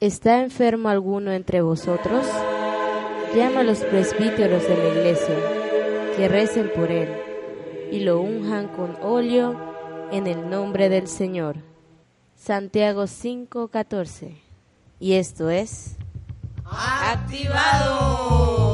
¿Está 0.00 0.42
enfermo 0.42 0.90
alguno 0.90 1.32
entre 1.32 1.60
vosotros? 1.60 2.24
Llama 3.34 3.60
a 3.60 3.64
los 3.64 3.80
presbíteros 3.80 4.62
de 4.68 4.76
la 4.76 4.88
iglesia, 4.90 5.34
que 6.16 6.28
recen 6.28 6.70
por 6.72 6.92
él, 6.92 7.08
y 7.90 7.98
lo 8.00 8.20
unjan 8.20 8.68
con 8.68 8.96
óleo 9.02 9.56
en 10.12 10.28
el 10.28 10.48
nombre 10.48 10.88
del 10.88 11.08
Señor. 11.08 11.56
Santiago 12.36 13.08
5:14. 13.08 14.36
Y 15.00 15.14
esto 15.14 15.50
es... 15.50 15.96
¡Activados! 16.64 18.67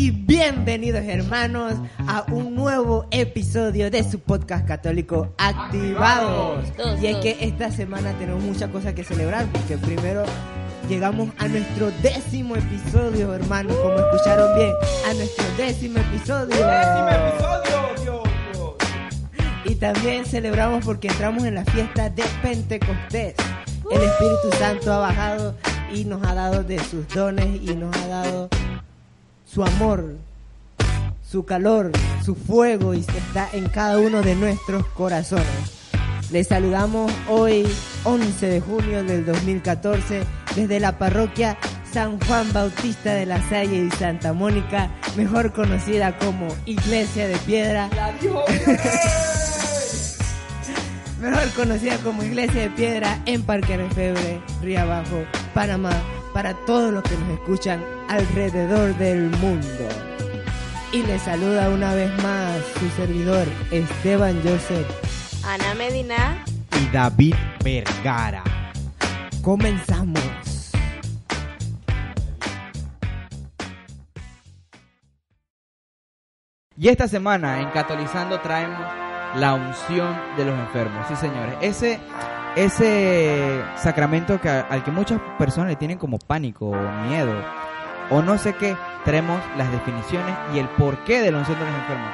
Y 0.00 0.12
bienvenidos 0.12 1.04
hermanos 1.04 1.74
a 2.08 2.24
un 2.32 2.54
nuevo 2.54 3.04
episodio 3.10 3.90
de 3.90 4.02
su 4.02 4.18
podcast 4.18 4.66
católico 4.66 5.34
Activados. 5.36 6.64
Y 7.02 7.08
es 7.08 7.16
que 7.18 7.36
esta 7.42 7.70
semana 7.70 8.14
tenemos 8.14 8.42
muchas 8.42 8.70
cosas 8.70 8.94
que 8.94 9.04
celebrar 9.04 9.44
porque 9.52 9.76
primero 9.76 10.24
llegamos 10.88 11.28
a 11.36 11.48
nuestro 11.48 11.90
décimo 12.02 12.56
episodio 12.56 13.34
hermanos, 13.34 13.76
como 13.76 13.98
escucharon 13.98 14.56
bien, 14.56 14.72
a 15.06 15.12
nuestro 15.12 15.44
décimo 15.58 15.98
episodio. 15.98 16.56
Y 19.66 19.74
también 19.74 20.24
celebramos 20.24 20.82
porque 20.82 21.08
entramos 21.08 21.44
en 21.44 21.56
la 21.56 21.64
fiesta 21.66 22.08
de 22.08 22.22
Pentecostés. 22.40 23.34
El 23.90 24.00
Espíritu 24.00 24.50
Santo 24.58 24.94
ha 24.94 24.98
bajado 25.00 25.54
y 25.92 26.06
nos 26.06 26.26
ha 26.26 26.32
dado 26.32 26.64
de 26.64 26.78
sus 26.78 27.06
dones 27.08 27.60
y 27.62 27.76
nos 27.76 27.94
ha 27.98 28.08
dado 28.08 28.48
su 29.52 29.64
amor, 29.64 30.16
su 31.28 31.44
calor, 31.44 31.90
su 32.24 32.36
fuego 32.36 32.94
y 32.94 33.00
está 33.00 33.48
en 33.52 33.68
cada 33.68 33.98
uno 33.98 34.22
de 34.22 34.36
nuestros 34.36 34.86
corazones. 34.88 35.46
Les 36.30 36.46
saludamos 36.46 37.12
hoy, 37.28 37.66
11 38.04 38.46
de 38.46 38.60
junio 38.60 39.02
del 39.02 39.26
2014, 39.26 40.22
desde 40.54 40.78
la 40.78 40.96
parroquia 40.98 41.58
San 41.92 42.20
Juan 42.20 42.52
Bautista 42.52 43.14
de 43.14 43.26
la 43.26 43.42
Salle 43.48 43.86
y 43.86 43.90
Santa 43.90 44.32
Mónica, 44.32 44.88
mejor 45.16 45.52
conocida 45.52 46.16
como 46.18 46.46
Iglesia 46.66 47.26
de 47.26 47.36
Piedra. 47.38 47.90
mejor 51.20 51.50
conocida 51.56 51.96
como 51.98 52.22
Iglesia 52.22 52.62
de 52.62 52.70
Piedra 52.70 53.20
en 53.26 53.42
Parque 53.42 53.76
Refebre, 53.76 54.40
Río 54.62 54.80
Abajo, 54.80 55.24
Panamá, 55.52 56.00
para 56.32 56.54
todos 56.66 56.92
los 56.92 57.02
que 57.02 57.16
nos 57.16 57.30
escuchan 57.30 57.84
alrededor 58.08 58.96
del 58.96 59.30
mundo. 59.38 59.88
Y 60.92 61.02
les 61.02 61.22
saluda 61.22 61.70
una 61.70 61.94
vez 61.94 62.10
más 62.22 62.56
su 62.78 62.88
servidor 62.90 63.46
Esteban 63.70 64.40
Joseph. 64.42 64.86
Ana 65.44 65.74
Medina. 65.74 66.44
y 66.80 66.86
David 66.92 67.34
Vergara. 67.64 68.42
Comenzamos. 69.42 70.20
Y 76.76 76.88
esta 76.88 77.08
semana 77.08 77.60
en 77.60 77.68
Catolizando 77.70 78.40
traemos 78.40 78.80
la 79.36 79.54
unción 79.54 80.18
de 80.36 80.46
los 80.46 80.58
enfermos. 80.58 81.06
Sí, 81.08 81.16
señores. 81.16 81.54
Ese, 81.60 82.00
ese 82.56 83.62
sacramento 83.76 84.40
que, 84.40 84.48
al 84.48 84.82
que 84.84 84.90
muchas 84.90 85.20
personas 85.38 85.70
le 85.70 85.76
tienen 85.76 85.98
como 85.98 86.18
pánico 86.18 86.66
o 86.66 86.92
miedo 87.08 87.34
o 88.10 88.22
no 88.22 88.38
sé 88.38 88.54
qué, 88.54 88.76
traemos 89.04 89.40
las 89.56 89.70
definiciones 89.70 90.36
y 90.52 90.58
el 90.58 90.68
porqué 90.70 91.20
de 91.20 91.30
la 91.30 91.38
unción 91.38 91.58
enfermos. 91.58 92.10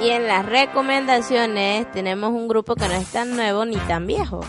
Y 0.00 0.10
en 0.10 0.26
las 0.26 0.44
recomendaciones 0.44 1.90
tenemos 1.92 2.30
un 2.30 2.48
grupo 2.48 2.74
que 2.74 2.88
no 2.88 2.94
es 2.94 3.06
tan 3.12 3.36
nuevo 3.36 3.64
ni 3.64 3.76
tan 3.76 4.06
viejo, 4.06 4.40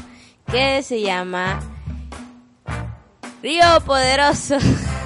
que 0.52 0.81
se 0.81 1.02
llama 1.02 1.59
Río 3.44 3.64
Poderoso. 3.86 4.58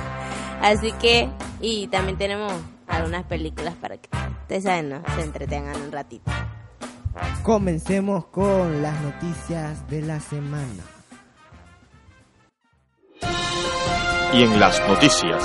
Así 0.61 0.93
que, 0.93 1.29
y 1.59 1.87
también 1.87 2.17
tenemos 2.17 2.53
algunas 2.87 3.25
películas 3.25 3.75
para 3.75 3.97
que 3.97 4.09
ustedes 4.43 4.63
saben. 4.63 5.01
Se 5.15 5.23
entretengan 5.23 5.81
un 5.81 5.91
ratito. 5.91 6.31
Comencemos 7.43 8.25
con 8.25 8.81
las 8.81 9.01
noticias 9.01 9.89
de 9.89 10.01
la 10.01 10.19
semana. 10.19 10.83
Y 14.33 14.43
en 14.43 14.59
las 14.59 14.79
noticias. 14.87 15.43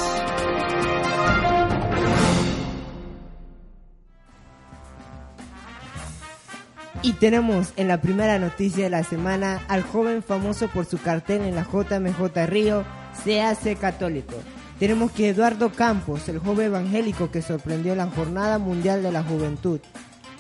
Y 7.01 7.13
tenemos 7.15 7.73
en 7.77 7.89
la 7.89 8.01
primera 8.01 8.39
noticia 8.39 8.85
de 8.85 8.91
la 8.91 9.05
semana 9.05 9.63
al 9.69 9.83
joven 9.83 10.23
famoso 10.23 10.69
por 10.69 10.85
su 10.87 10.99
cartel 10.99 11.43
en 11.43 11.55
la 11.55 11.63
JMJ 11.63 12.47
Río, 12.47 12.85
se 13.25 13.43
hace 13.43 13.77
católico. 13.77 14.35
Tenemos 14.79 15.13
que 15.13 15.29
Eduardo 15.29 15.71
Campos, 15.71 16.29
el 16.29 16.39
joven 16.39 16.67
evangélico 16.67 17.31
que 17.31 17.43
sorprendió 17.43 17.95
la 17.95 18.07
Jornada 18.07 18.59
Mundial 18.59 19.03
de 19.03 19.13
la 19.13 19.23
Juventud, 19.23 19.81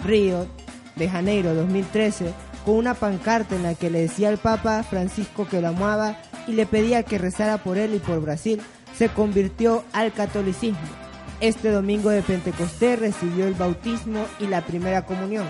Río 0.04 0.46
de 0.96 1.08
Janeiro 1.08 1.54
2013, 1.54 2.32
con 2.64 2.76
una 2.76 2.94
pancarta 2.94 3.56
en 3.56 3.62
la 3.62 3.74
que 3.74 3.90
le 3.90 4.00
decía 4.00 4.28
al 4.28 4.38
Papa 4.38 4.82
Francisco 4.82 5.46
que 5.46 5.60
lo 5.60 5.68
amaba 5.68 6.18
y 6.46 6.52
le 6.52 6.66
pedía 6.66 7.02
que 7.02 7.18
rezara 7.18 7.58
por 7.58 7.78
él 7.78 7.94
y 7.94 7.98
por 7.98 8.20
Brasil, 8.20 8.60
se 8.96 9.08
convirtió 9.08 9.84
al 9.92 10.12
catolicismo. 10.12 10.78
Este 11.40 11.70
domingo 11.70 12.10
de 12.10 12.22
Pentecostés 12.22 12.98
recibió 12.98 13.46
el 13.46 13.54
bautismo 13.54 14.24
y 14.38 14.46
la 14.46 14.64
primera 14.64 15.04
comunión. 15.04 15.46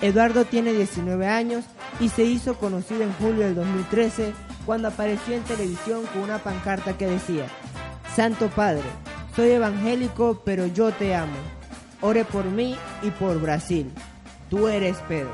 Eduardo 0.00 0.44
tiene 0.44 0.72
19 0.72 1.28
años 1.28 1.64
y 2.00 2.08
se 2.08 2.24
hizo 2.24 2.54
conocido 2.58 3.02
en 3.02 3.12
julio 3.14 3.44
del 3.44 3.54
2013 3.54 4.32
cuando 4.66 4.88
apareció 4.88 5.34
en 5.34 5.42
televisión 5.42 6.04
con 6.12 6.22
una 6.22 6.38
pancarta 6.38 6.98
que 6.98 7.06
decía, 7.06 7.46
Santo 8.14 8.48
Padre, 8.50 8.82
soy 9.36 9.50
evangélico 9.50 10.42
pero 10.44 10.66
yo 10.66 10.90
te 10.90 11.14
amo. 11.14 11.38
Ore 12.00 12.24
por 12.24 12.44
mí 12.46 12.76
y 13.02 13.10
por 13.10 13.40
Brasil. 13.40 13.92
Tú 14.52 14.68
eres 14.68 14.98
Pedro. 15.08 15.32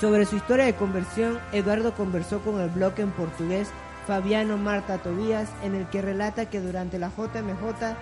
Sobre 0.00 0.24
su 0.24 0.36
historia 0.36 0.64
de 0.64 0.74
conversión, 0.74 1.38
Eduardo 1.52 1.92
conversó 1.92 2.40
con 2.40 2.58
el 2.62 2.70
blog 2.70 2.94
en 2.96 3.10
portugués 3.10 3.68
Fabiano 4.06 4.56
Marta 4.56 4.96
Tobías, 4.96 5.50
en 5.62 5.74
el 5.74 5.86
que 5.90 6.00
relata 6.00 6.48
que 6.48 6.62
durante 6.62 6.98
la 6.98 7.10
JMJ, 7.10 7.94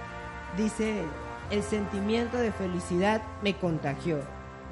dice 0.57 1.03
el 1.51 1.65
sentimiento 1.65 2.37
de 2.37 2.53
felicidad 2.53 3.23
me 3.43 3.57
contagió. 3.57 4.21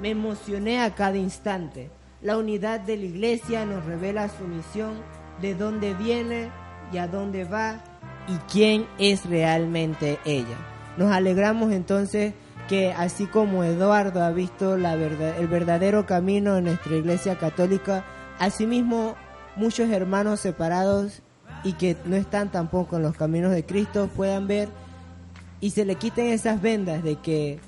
Me 0.01 0.11
emocioné 0.11 0.81
a 0.81 0.95
cada 0.95 1.17
instante. 1.17 1.91
La 2.21 2.37
unidad 2.37 2.79
de 2.79 2.95
la 2.95 3.03
iglesia 3.03 3.65
nos 3.65 3.83
revela 3.83 4.29
su 4.29 4.45
misión, 4.45 4.93
de 5.41 5.55
dónde 5.55 5.93
viene 5.93 6.51
y 6.93 6.99
a 6.99 7.07
dónde 7.07 7.43
va 7.43 7.83
y 8.29 8.37
quién 8.49 8.87
es 8.97 9.25
realmente 9.25 10.19
ella. 10.23 10.55
Nos 10.95 11.11
alegramos 11.11 11.73
entonces 11.73 12.33
que 12.67 12.93
así 12.93 13.25
como 13.25 13.63
Eduardo 13.63 14.23
ha 14.23 14.31
visto 14.31 14.77
la 14.77 14.95
verdad, 14.95 15.37
el 15.39 15.47
verdadero 15.47 16.05
camino 16.05 16.57
en 16.57 16.65
nuestra 16.65 16.95
iglesia 16.95 17.37
católica, 17.37 18.05
asimismo 18.39 19.15
muchos 19.55 19.89
hermanos 19.89 20.39
separados 20.39 21.21
y 21.63 21.73
que 21.73 21.95
no 22.05 22.15
están 22.15 22.51
tampoco 22.51 22.97
en 22.97 23.03
los 23.03 23.15
caminos 23.15 23.51
de 23.51 23.65
Cristo 23.65 24.09
puedan 24.15 24.47
ver 24.47 24.69
y 25.59 25.71
se 25.71 25.85
le 25.85 25.95
quiten 25.95 26.27
esas 26.27 26.61
vendas 26.61 27.03
de 27.03 27.15
que 27.17 27.59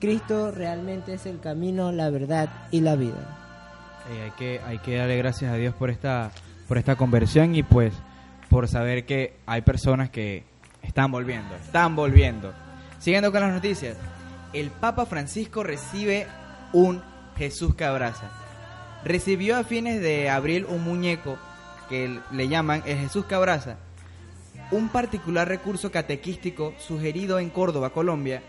Cristo 0.00 0.50
realmente 0.50 1.14
es 1.14 1.26
el 1.26 1.40
camino, 1.40 1.92
la 1.92 2.10
verdad 2.10 2.48
y 2.70 2.80
la 2.80 2.96
vida. 2.96 3.38
Eh, 4.10 4.22
hay, 4.24 4.30
que, 4.32 4.60
hay 4.66 4.78
que 4.78 4.96
darle 4.96 5.16
gracias 5.16 5.52
a 5.52 5.54
Dios 5.54 5.74
por 5.74 5.90
esta, 5.90 6.30
por 6.68 6.78
esta 6.78 6.96
conversión 6.96 7.54
y 7.54 7.62
pues 7.62 7.94
por 8.50 8.68
saber 8.68 9.06
que 9.06 9.36
hay 9.46 9.62
personas 9.62 10.10
que 10.10 10.44
están 10.82 11.10
volviendo, 11.10 11.54
están 11.56 11.96
volviendo. 11.96 12.52
Siguiendo 12.98 13.32
con 13.32 13.40
las 13.40 13.52
noticias, 13.52 13.96
el 14.54 14.70
Papa 14.70 15.04
Francisco 15.04 15.62
recibe 15.62 16.26
un 16.72 17.02
Jesús 17.36 17.74
que 17.74 17.84
abraza. 17.84 18.30
Recibió 19.04 19.56
a 19.56 19.64
fines 19.64 20.00
de 20.00 20.30
abril 20.30 20.66
un 20.68 20.82
muñeco 20.82 21.36
que 21.88 22.18
le 22.30 22.48
llaman 22.48 22.82
el 22.86 22.98
Jesús 22.98 23.26
que 23.26 23.34
un 24.70 24.88
particular 24.88 25.46
recurso 25.46 25.90
catequístico 25.92 26.72
sugerido 26.78 27.38
en 27.38 27.50
Córdoba, 27.50 27.90
Colombia, 27.90 28.42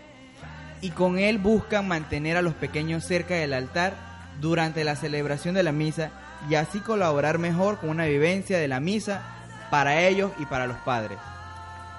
y 0.80 0.90
con 0.90 1.18
él 1.18 1.38
buscan 1.38 1.86
mantener 1.86 2.36
a 2.36 2.42
los 2.42 2.54
pequeños 2.54 3.04
cerca 3.04 3.34
del 3.34 3.52
altar 3.52 3.94
durante 4.40 4.84
la 4.84 4.96
celebración 4.96 5.54
de 5.54 5.62
la 5.62 5.72
misa 5.72 6.10
y 6.48 6.54
así 6.54 6.80
colaborar 6.80 7.38
mejor 7.38 7.78
con 7.78 7.90
una 7.90 8.06
vivencia 8.06 8.58
de 8.58 8.68
la 8.68 8.80
misa 8.80 9.22
para 9.70 10.02
ellos 10.02 10.32
y 10.38 10.46
para 10.46 10.66
los 10.66 10.76
padres. 10.78 11.18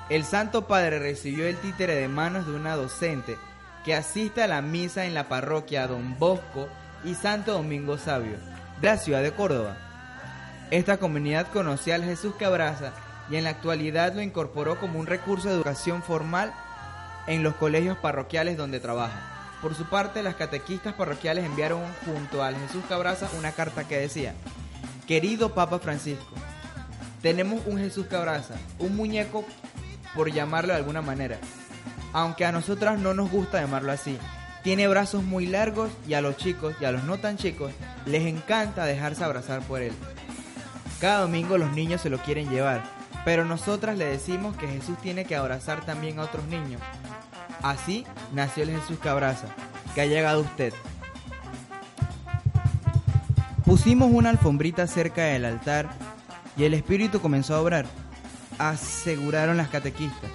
El 0.10 0.24
Santo 0.24 0.68
Padre 0.68 1.00
recibió 1.00 1.48
el 1.48 1.58
títere 1.58 1.96
de 1.96 2.08
manos 2.08 2.48
de 2.48 2.54
una 2.54 2.76
docente 2.76 3.38
que 3.88 3.95
asiste 3.95 4.44
a 4.44 4.48
la 4.48 4.62
misa 4.62 5.06
en 5.06 5.13
la 5.13 5.30
parroquia 5.30 5.88
Don 5.88 6.19
Bosco 6.19 6.68
y 7.06 7.16
Santo 7.16 7.54
Domingo 7.54 7.98
Sabio, 7.98 8.36
de 8.81 8.88
la 8.89 8.98
ciudad 8.98 9.24
de 9.24 9.31
Córdoba. 9.31 9.78
Esta 10.72 10.98
comunidad 10.98 11.48
conocía 11.54 11.95
al 11.95 12.04
Jesús 12.04 12.36
que 12.36 12.44
abraza 12.44 12.92
y 13.30 13.38
en 13.38 13.45
la 13.45 13.51
actualidad 13.51 14.13
lo 14.13 14.22
incorporó 14.22 14.78
como 14.78 15.00
un 15.00 15.07
recurso 15.07 15.48
de 15.48 15.56
educación 15.56 16.04
formal 16.04 16.54
en 17.28 17.44
los 17.44 17.56
colegios 17.56 17.98
parroquiales 17.98 18.57
donde 18.57 18.81
trabaja. 18.81 19.56
Por 19.62 19.74
su 19.74 19.86
parte, 19.86 20.22
las 20.22 20.36
catequistas 20.36 20.94
parroquiales 20.94 21.45
enviaron 21.45 21.81
junto 22.06 22.44
al 22.44 22.57
Jesús 22.57 22.83
Cabraza 22.90 23.30
una 23.38 23.54
carta 23.54 23.88
que 23.88 23.98
decía, 23.98 24.33
Querido 25.07 25.54
Papa 25.54 25.80
Francisco, 25.80 26.36
tenemos 27.22 27.62
un 27.66 27.78
Jesús 27.78 28.07
que 28.07 28.18
abraza, 28.18 28.56
un 28.80 28.98
muñeco 28.98 29.45
por 30.13 30.30
llamarlo 30.30 30.74
de 30.74 30.80
alguna 30.80 31.01
manera. 31.01 31.40
Aunque 32.13 32.45
a 32.45 32.51
nosotras 32.51 33.00
no 33.00 33.13
nos 33.13 33.30
gusta 33.31 33.62
llamarlo 33.62 33.92
así. 33.92 34.18
Tiene 34.63 34.88
brazos 34.88 35.24
muy 35.24 35.45
largos 35.45 35.92
y 36.07 36.13
a 36.13 36.21
los 36.21 36.38
chicos 36.38 36.75
y 36.81 36.86
a 36.86 36.92
los 36.92 37.04
no 37.04 37.18
tan 37.18 37.38
chicos 37.38 37.71
les 38.06 38.25
encanta 38.25 38.86
dejarse 38.86 39.24
abrazar 39.24 39.62
por 39.62 39.81
él. 39.81 39.94
Cada 41.00 41.21
domingo 41.21 41.57
los 41.57 41.71
niños 41.74 42.01
se 42.01 42.09
lo 42.09 42.18
quieren 42.18 42.50
llevar, 42.50 42.83
pero 43.24 43.45
nosotras 43.45 43.98
le 43.98 44.06
decimos 44.06 44.57
que 44.57 44.68
Jesús 44.68 44.98
tiene 44.98 45.25
que 45.25 45.36
abrazar 45.36 45.86
también 45.86 46.19
a 46.19 46.24
otros 46.24 46.45
niños. 46.48 46.81
Así 47.62 48.06
nació 48.33 48.63
el 48.63 48.71
Jesús 48.71 49.00
que 49.00 49.09
abraza, 49.09 49.48
que 49.94 50.01
ha 50.01 50.06
llegado 50.06 50.42
usted. 50.42 50.74
Pusimos 53.63 54.09
una 54.12 54.30
alfombrita 54.30 54.88
cerca 54.88 55.24
del 55.24 55.45
altar 55.45 55.89
y 56.56 56.63
el 56.63 56.74
Espíritu 56.74 57.21
comenzó 57.21 57.56
a 57.56 57.62
obrar, 57.62 57.86
aseguraron 58.57 59.57
las 59.57 59.69
catequistas. 59.69 60.31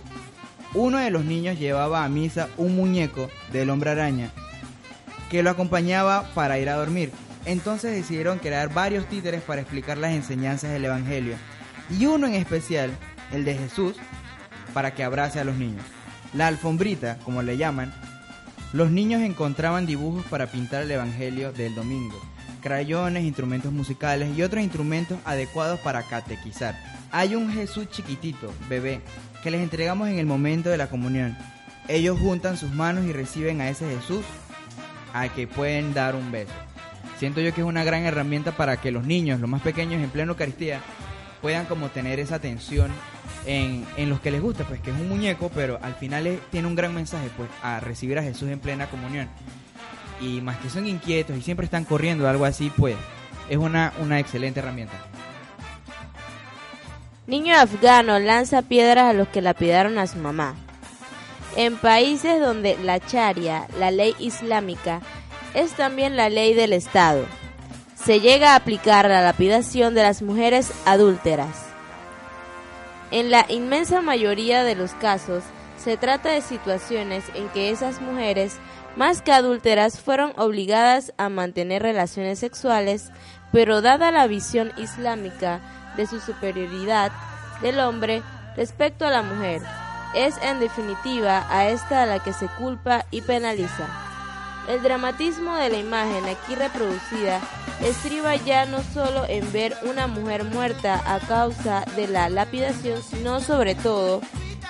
Uno 0.75 0.99
de 0.99 1.11
los 1.11 1.25
niños 1.25 1.59
llevaba 1.59 2.05
a 2.05 2.09
misa 2.09 2.49
un 2.57 2.77
muñeco 2.77 3.31
del 3.53 3.69
hombre 3.71 3.91
araña 3.91 4.31
que 5.31 5.43
lo 5.43 5.51
acompañaba 5.51 6.29
para 6.35 6.59
ir 6.59 6.69
a 6.69 6.77
dormir. 6.77 7.11
Entonces 7.45 7.93
decidieron 7.93 8.39
crear 8.39 8.73
varios 8.73 9.07
títeres 9.07 9.43
para 9.43 9.63
explicar 9.63 9.99
las 9.99 10.13
enseñanzas 10.13 10.71
del 10.71 10.85
Evangelio 10.85 11.37
y 11.91 12.07
uno 12.07 12.27
en 12.27 12.35
especial, 12.35 12.91
el 13.33 13.45
de 13.45 13.55
Jesús, 13.55 13.97
para 14.73 14.95
que 14.95 15.05
abrace 15.05 15.41
a 15.41 15.45
los 15.45 15.57
niños. 15.57 15.85
La 16.35 16.47
alfombrita, 16.47 17.19
como 17.25 17.43
le 17.43 17.57
llaman, 17.57 17.93
los 18.73 18.91
niños 18.91 19.23
encontraban 19.23 19.87
dibujos 19.87 20.25
para 20.27 20.47
pintar 20.47 20.83
el 20.83 20.91
Evangelio 20.91 21.53
del 21.53 21.75
domingo, 21.75 22.19
crayones, 22.63 23.25
instrumentos 23.25 23.73
musicales 23.73 24.37
y 24.37 24.43
otros 24.43 24.63
instrumentos 24.63 25.19
adecuados 25.25 25.81
para 25.81 26.03
catequizar. 26.03 26.79
Hay 27.11 27.35
un 27.35 27.53
Jesús 27.53 27.89
chiquitito, 27.91 28.53
bebé, 28.69 29.03
que 29.43 29.51
les 29.51 29.61
entregamos 29.61 30.09
en 30.09 30.19
el 30.19 30.27
momento 30.27 30.71
de 30.71 30.77
la 30.77 30.89
comunión. 30.89 31.37
Ellos 31.89 32.19
juntan 32.19 32.57
sus 32.57 32.71
manos 32.71 33.05
y 33.05 33.13
reciben 33.13 33.61
a 33.61 33.69
ese 33.69 33.89
Jesús 33.89 34.25
a 35.13 35.29
que 35.29 35.47
pueden 35.47 35.95
dar 35.95 36.15
un 36.15 36.31
beso. 36.31 36.53
Siento 37.19 37.41
yo 37.41 37.53
que 37.53 37.61
es 37.61 37.67
una 37.67 37.85
gran 37.85 38.05
herramienta 38.05 38.53
para 38.53 38.77
que 38.79 38.91
los 38.91 39.05
niños, 39.05 39.41
los 39.41 39.51
más 39.51 39.63
pequeños 39.63 40.03
en 40.03 40.11
pleno 40.11 40.33
Eucaristía, 40.33 40.81
puedan 41.41 41.67
como 41.67 41.89
tener 41.89 42.21
esa 42.21 42.37
atención 42.37 42.91
en, 43.47 43.85
en 43.97 44.09
los 44.09 44.21
que 44.21 44.31
les 44.31 44.41
gusta, 44.41 44.65
pues 44.65 44.81
que 44.81 44.91
es 44.91 44.97
un 44.97 45.09
muñeco, 45.09 45.51
pero 45.55 45.79
al 45.83 45.95
final 45.95 46.39
tiene 46.51 46.69
un 46.69 46.77
gran 46.77 46.95
mensaje, 46.95 47.29
pues 47.37 47.49
a 47.63 47.81
recibir 47.81 48.19
a 48.19 48.23
Jesús 48.23 48.49
en 48.49 48.61
plena 48.61 48.87
comunión. 48.89 49.29
Y 50.21 50.41
más 50.41 50.57
que 50.59 50.71
son 50.71 50.87
inquietos 50.87 51.37
y 51.37 51.43
siempre 51.43 51.65
están 51.65 51.85
corriendo, 51.85 52.29
algo 52.29 52.45
así, 52.45 52.73
pues 52.77 52.97
es 53.49 53.57
una, 53.57 53.93
una 54.01 54.21
excelente 54.21 54.61
herramienta. 54.61 54.95
Niño 57.29 57.55
afgano 57.57 58.19
lanza 58.19 58.63
piedras 58.63 59.05
a 59.05 59.13
los 59.13 59.29
que 59.29 59.43
lapidaron 59.43 59.97
a 59.97 60.09
su 60.09 60.19
mamá. 60.19 60.57
En 61.55 61.77
países 61.77 62.41
donde 62.41 62.77
la 62.83 62.99
charia, 62.99 63.69
la 63.79 63.93
ley 63.93 64.17
islámica, 64.19 65.01
es 65.55 65.73
también 65.73 66.17
la 66.17 66.29
ley 66.31 66.53
del 66.53 66.73
Estado, 66.73 67.25
se 67.95 68.19
llega 68.19 68.53
a 68.53 68.57
aplicar 68.57 69.09
la 69.09 69.23
lapidación 69.23 69.95
de 69.95 70.03
las 70.03 70.21
mujeres 70.23 70.73
adúlteras. 70.85 71.67
En 73.13 73.31
la 73.31 73.47
inmensa 73.49 74.03
mayoría 74.03 74.65
de 74.65 74.75
los 74.75 74.93
casos, 74.95 75.45
se 75.77 75.97
trata 75.97 76.31
de 76.31 76.41
situaciones 76.41 77.23
en 77.35 77.49
que 77.51 77.71
esas 77.71 78.01
mujeres, 78.01 78.57
más 78.97 79.23
que 79.23 79.31
adúlteras, 79.31 80.01
fueron 80.01 80.33
obligadas 80.37 81.13
a 81.19 81.29
mantener 81.29 81.83
relaciones 81.83 82.41
sexuales, 82.41 83.13
pero 83.53 83.81
dada 83.81 84.11
la 84.11 84.27
visión 84.27 84.73
islámica 84.77 85.61
de 85.97 86.07
su 86.07 86.21
superioridad 86.21 87.13
del 87.61 87.81
hombre 87.81 88.23
respecto 88.57 89.07
a 89.07 89.11
la 89.11 89.23
mujer, 89.23 89.63
es 90.15 90.37
en 90.43 90.61
definitiva 90.61 91.47
a 91.49 91.69
esta 91.69 92.07
la 92.07 92.19
que 92.23 92.33
se 92.33 92.47
culpa 92.49 93.07
y 93.11 93.23
penaliza. 93.23 93.87
El 94.69 94.83
dramatismo 94.83 95.57
de 95.57 95.71
la 95.71 95.79
imagen 95.79 96.25
aquí 96.27 96.55
reproducida 96.55 97.41
estriba 97.85 98.37
ya 98.37 98.65
no 98.65 98.83
solo 98.95 99.25
en 99.29 99.51
ver 99.53 99.77
una 99.83 100.07
mujer 100.07 100.45
muerta 100.45 101.03
a 101.05 101.19
causa 101.19 101.85
de 101.97 102.07
la 102.07 102.29
lapidación, 102.29 103.03
sino 103.03 103.41
sobre 103.41 103.75
todo 103.75 104.21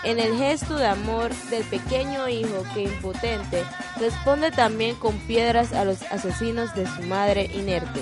en 0.04 0.18
el 0.18 0.36
gesto 0.36 0.76
de 0.76 0.86
amor 0.86 1.32
del 1.50 1.62
pequeño 1.64 2.28
hijo 2.28 2.64
que 2.74 2.84
impotente 2.84 3.64
responde 4.00 4.50
también 4.50 4.96
con 4.96 5.16
piedras 5.18 5.72
a 5.72 5.84
los 5.84 6.02
asesinos 6.10 6.74
de 6.74 6.86
su 6.86 7.02
madre 7.02 7.50
inerte. 7.54 8.00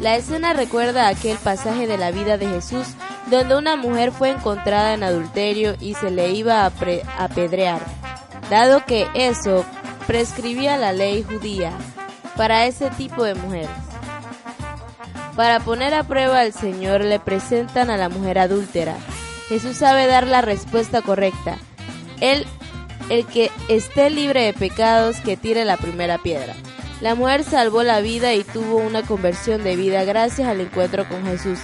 La 0.00 0.16
escena 0.16 0.54
recuerda 0.54 1.08
aquel 1.08 1.36
pasaje 1.36 1.86
de 1.86 1.98
la 1.98 2.10
vida 2.10 2.38
de 2.38 2.48
Jesús 2.48 2.86
donde 3.30 3.54
una 3.56 3.76
mujer 3.76 4.12
fue 4.12 4.30
encontrada 4.30 4.94
en 4.94 5.02
adulterio 5.02 5.76
y 5.78 5.92
se 5.94 6.10
le 6.10 6.32
iba 6.32 6.64
a 6.64 6.72
apedrear, 7.18 7.80
dado 8.48 8.84
que 8.86 9.06
eso 9.14 9.64
prescribía 10.06 10.78
la 10.78 10.92
ley 10.92 11.22
judía 11.22 11.72
para 12.34 12.64
ese 12.64 12.88
tipo 12.90 13.24
de 13.24 13.34
mujeres. 13.34 13.68
Para 15.36 15.60
poner 15.60 15.94
a 15.94 16.02
prueba 16.02 16.40
al 16.40 16.54
Señor 16.54 17.04
le 17.04 17.20
presentan 17.20 17.90
a 17.90 17.98
la 17.98 18.08
mujer 18.08 18.38
adúltera. 18.38 18.96
Jesús 19.48 19.76
sabe 19.76 20.06
dar 20.06 20.26
la 20.26 20.40
respuesta 20.40 21.02
correcta. 21.02 21.58
Él, 22.20 22.46
el 23.10 23.26
que 23.26 23.50
esté 23.68 24.08
libre 24.08 24.44
de 24.44 24.54
pecados, 24.54 25.16
que 25.20 25.36
tire 25.36 25.64
la 25.64 25.76
primera 25.76 26.18
piedra. 26.18 26.54
La 27.00 27.14
mujer 27.14 27.44
salvó 27.44 27.82
la 27.82 28.00
vida 28.00 28.34
y 28.34 28.44
tuvo 28.44 28.76
una 28.76 29.02
conversión 29.02 29.64
de 29.64 29.74
vida 29.74 30.04
gracias 30.04 30.48
al 30.48 30.60
encuentro 30.60 31.08
con 31.08 31.24
Jesús. 31.24 31.58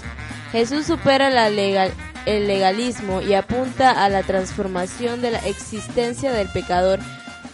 Jesús 0.51 0.87
supera 0.87 1.29
el 1.29 2.47
legalismo 2.47 3.21
y 3.21 3.35
apunta 3.35 4.05
a 4.05 4.09
la 4.09 4.23
transformación 4.23 5.21
de 5.21 5.33
la 5.33 5.39
existencia 5.41 6.33
del 6.33 6.49
pecador 6.49 7.01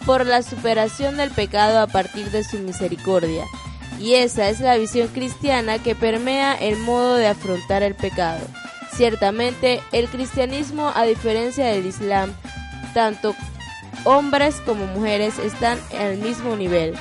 por 0.06 0.26
la 0.26 0.42
superación 0.42 1.16
del 1.16 1.30
pecado 1.30 1.80
a 1.80 1.88
partir 1.88 2.30
de 2.30 2.44
su 2.44 2.58
misericordia. 2.58 3.44
Y 3.98 4.14
esa 4.14 4.48
es 4.48 4.60
la 4.60 4.76
visión 4.76 5.08
cristiana 5.08 5.78
que 5.78 5.94
permea 5.94 6.54
el 6.54 6.76
modo 6.78 7.16
de 7.16 7.26
afrontar 7.26 7.82
el 7.82 7.94
pecado. 7.94 8.40
Ciertamente, 8.92 9.80
el 9.92 10.08
cristianismo, 10.08 10.92
a 10.94 11.04
diferencia 11.04 11.66
del 11.66 11.86
Islam, 11.86 12.32
tanto 12.94 13.34
hombres 14.04 14.56
como 14.66 14.86
mujeres 14.86 15.38
están 15.38 15.78
al 15.98 16.18
mismo 16.18 16.56
nivel. 16.56 16.94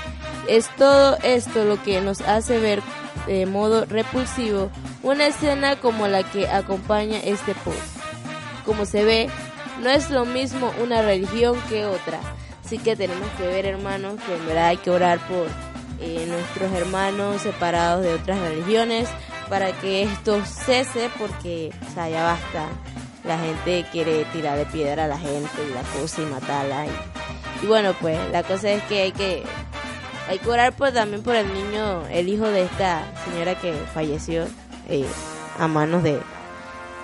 Es 0.48 0.70
todo 0.76 1.18
esto 1.24 1.66
lo 1.66 1.82
que 1.82 2.02
nos 2.02 2.22
hace 2.22 2.60
ver 2.60 2.82
de 3.28 3.46
modo 3.46 3.86
repulsivo 3.86 4.72
una 5.04 5.28
escena 5.28 5.76
como 5.78 6.08
la 6.08 6.24
que 6.24 6.48
acompaña 6.48 7.20
este 7.20 7.54
post. 7.56 7.80
Como 8.66 8.86
se 8.86 9.04
ve, 9.04 9.30
no 9.82 9.90
es 9.90 10.10
lo 10.10 10.26
mismo 10.26 10.72
una 10.82 11.02
religión 11.02 11.58
que 11.70 11.86
otra. 11.86 12.20
Así 12.64 12.78
que 12.78 12.96
tenemos 12.96 13.28
que 13.38 13.48
ver, 13.48 13.66
hermanos, 13.66 14.16
que 14.26 14.36
en 14.36 14.46
verdad 14.46 14.68
hay 14.68 14.78
que 14.78 14.92
orar 14.92 15.20
por 15.28 15.48
eh, 16.00 16.26
nuestros 16.28 16.72
hermanos 16.74 17.42
separados 17.42 18.04
de 18.04 18.14
otras 18.14 18.40
religiones 18.40 19.10
para 19.50 19.72
que 19.74 20.04
esto 20.04 20.42
cese 20.46 21.10
porque, 21.20 21.72
ya 21.96 22.24
basta. 22.24 22.68
La 23.24 23.38
gente 23.38 23.86
quiere 23.92 24.26
tirarle 24.34 24.66
piedra 24.66 25.06
a 25.06 25.08
la 25.08 25.18
gente 25.18 25.50
y 25.70 25.74
la 25.74 25.82
cosa 25.82 26.22
y 26.22 26.26
matarla. 26.26 26.86
Y, 26.88 27.66
y 27.66 27.68
bueno, 27.68 27.94
pues 28.00 28.18
la 28.32 28.42
cosa 28.44 28.72
es 28.72 28.82
que 28.84 29.02
hay 29.02 29.12
que 29.12 29.44
hay 30.32 30.40
que 30.40 30.50
orar 30.50 30.74
también 30.74 31.22
por 31.24 31.36
el 31.36 31.54
niño, 31.54 32.08
el 32.08 32.30
hijo 32.30 32.48
de 32.48 32.64
esta 32.64 33.04
señora 33.26 33.60
que 33.60 33.74
falleció 33.94 34.46
eh, 34.88 35.06
a 35.60 35.68
manos 35.68 36.04
de, 36.04 36.20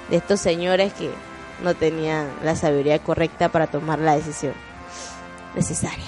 de 0.10 0.16
estos 0.16 0.40
señores 0.40 0.94
que 0.94 1.10
no 1.62 1.76
tenían 1.76 2.30
la 2.42 2.56
sabiduría 2.56 3.00
correcta 3.00 3.50
para 3.50 3.68
tomar 3.68 4.00
la 4.00 4.16
decisión 4.16 4.54
necesaria. 5.56 6.06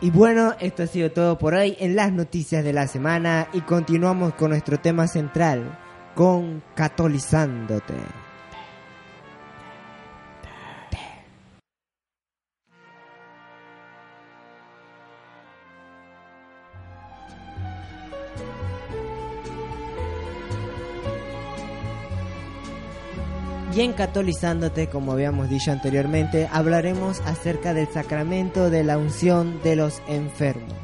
Y 0.00 0.10
bueno, 0.10 0.54
esto 0.60 0.84
ha 0.84 0.86
sido 0.86 1.10
todo 1.10 1.38
por 1.38 1.54
hoy 1.54 1.76
en 1.80 1.96
las 1.96 2.12
noticias 2.12 2.62
de 2.62 2.72
la 2.72 2.86
semana 2.86 3.48
y 3.52 3.62
continuamos 3.62 4.34
con 4.34 4.50
nuestro 4.50 4.78
tema 4.78 5.08
central, 5.08 5.76
con 6.14 6.62
Catolizándote. 6.76 7.94
Y 23.74 23.80
en 23.80 23.92
Catolizándote, 23.92 24.86
como 24.86 25.10
habíamos 25.10 25.50
dicho 25.50 25.72
anteriormente, 25.72 26.48
hablaremos 26.52 27.20
acerca 27.22 27.74
del 27.74 27.88
sacramento 27.88 28.70
de 28.70 28.84
la 28.84 28.98
unción 28.98 29.60
de 29.64 29.74
los 29.74 30.00
enfermos. 30.06 30.78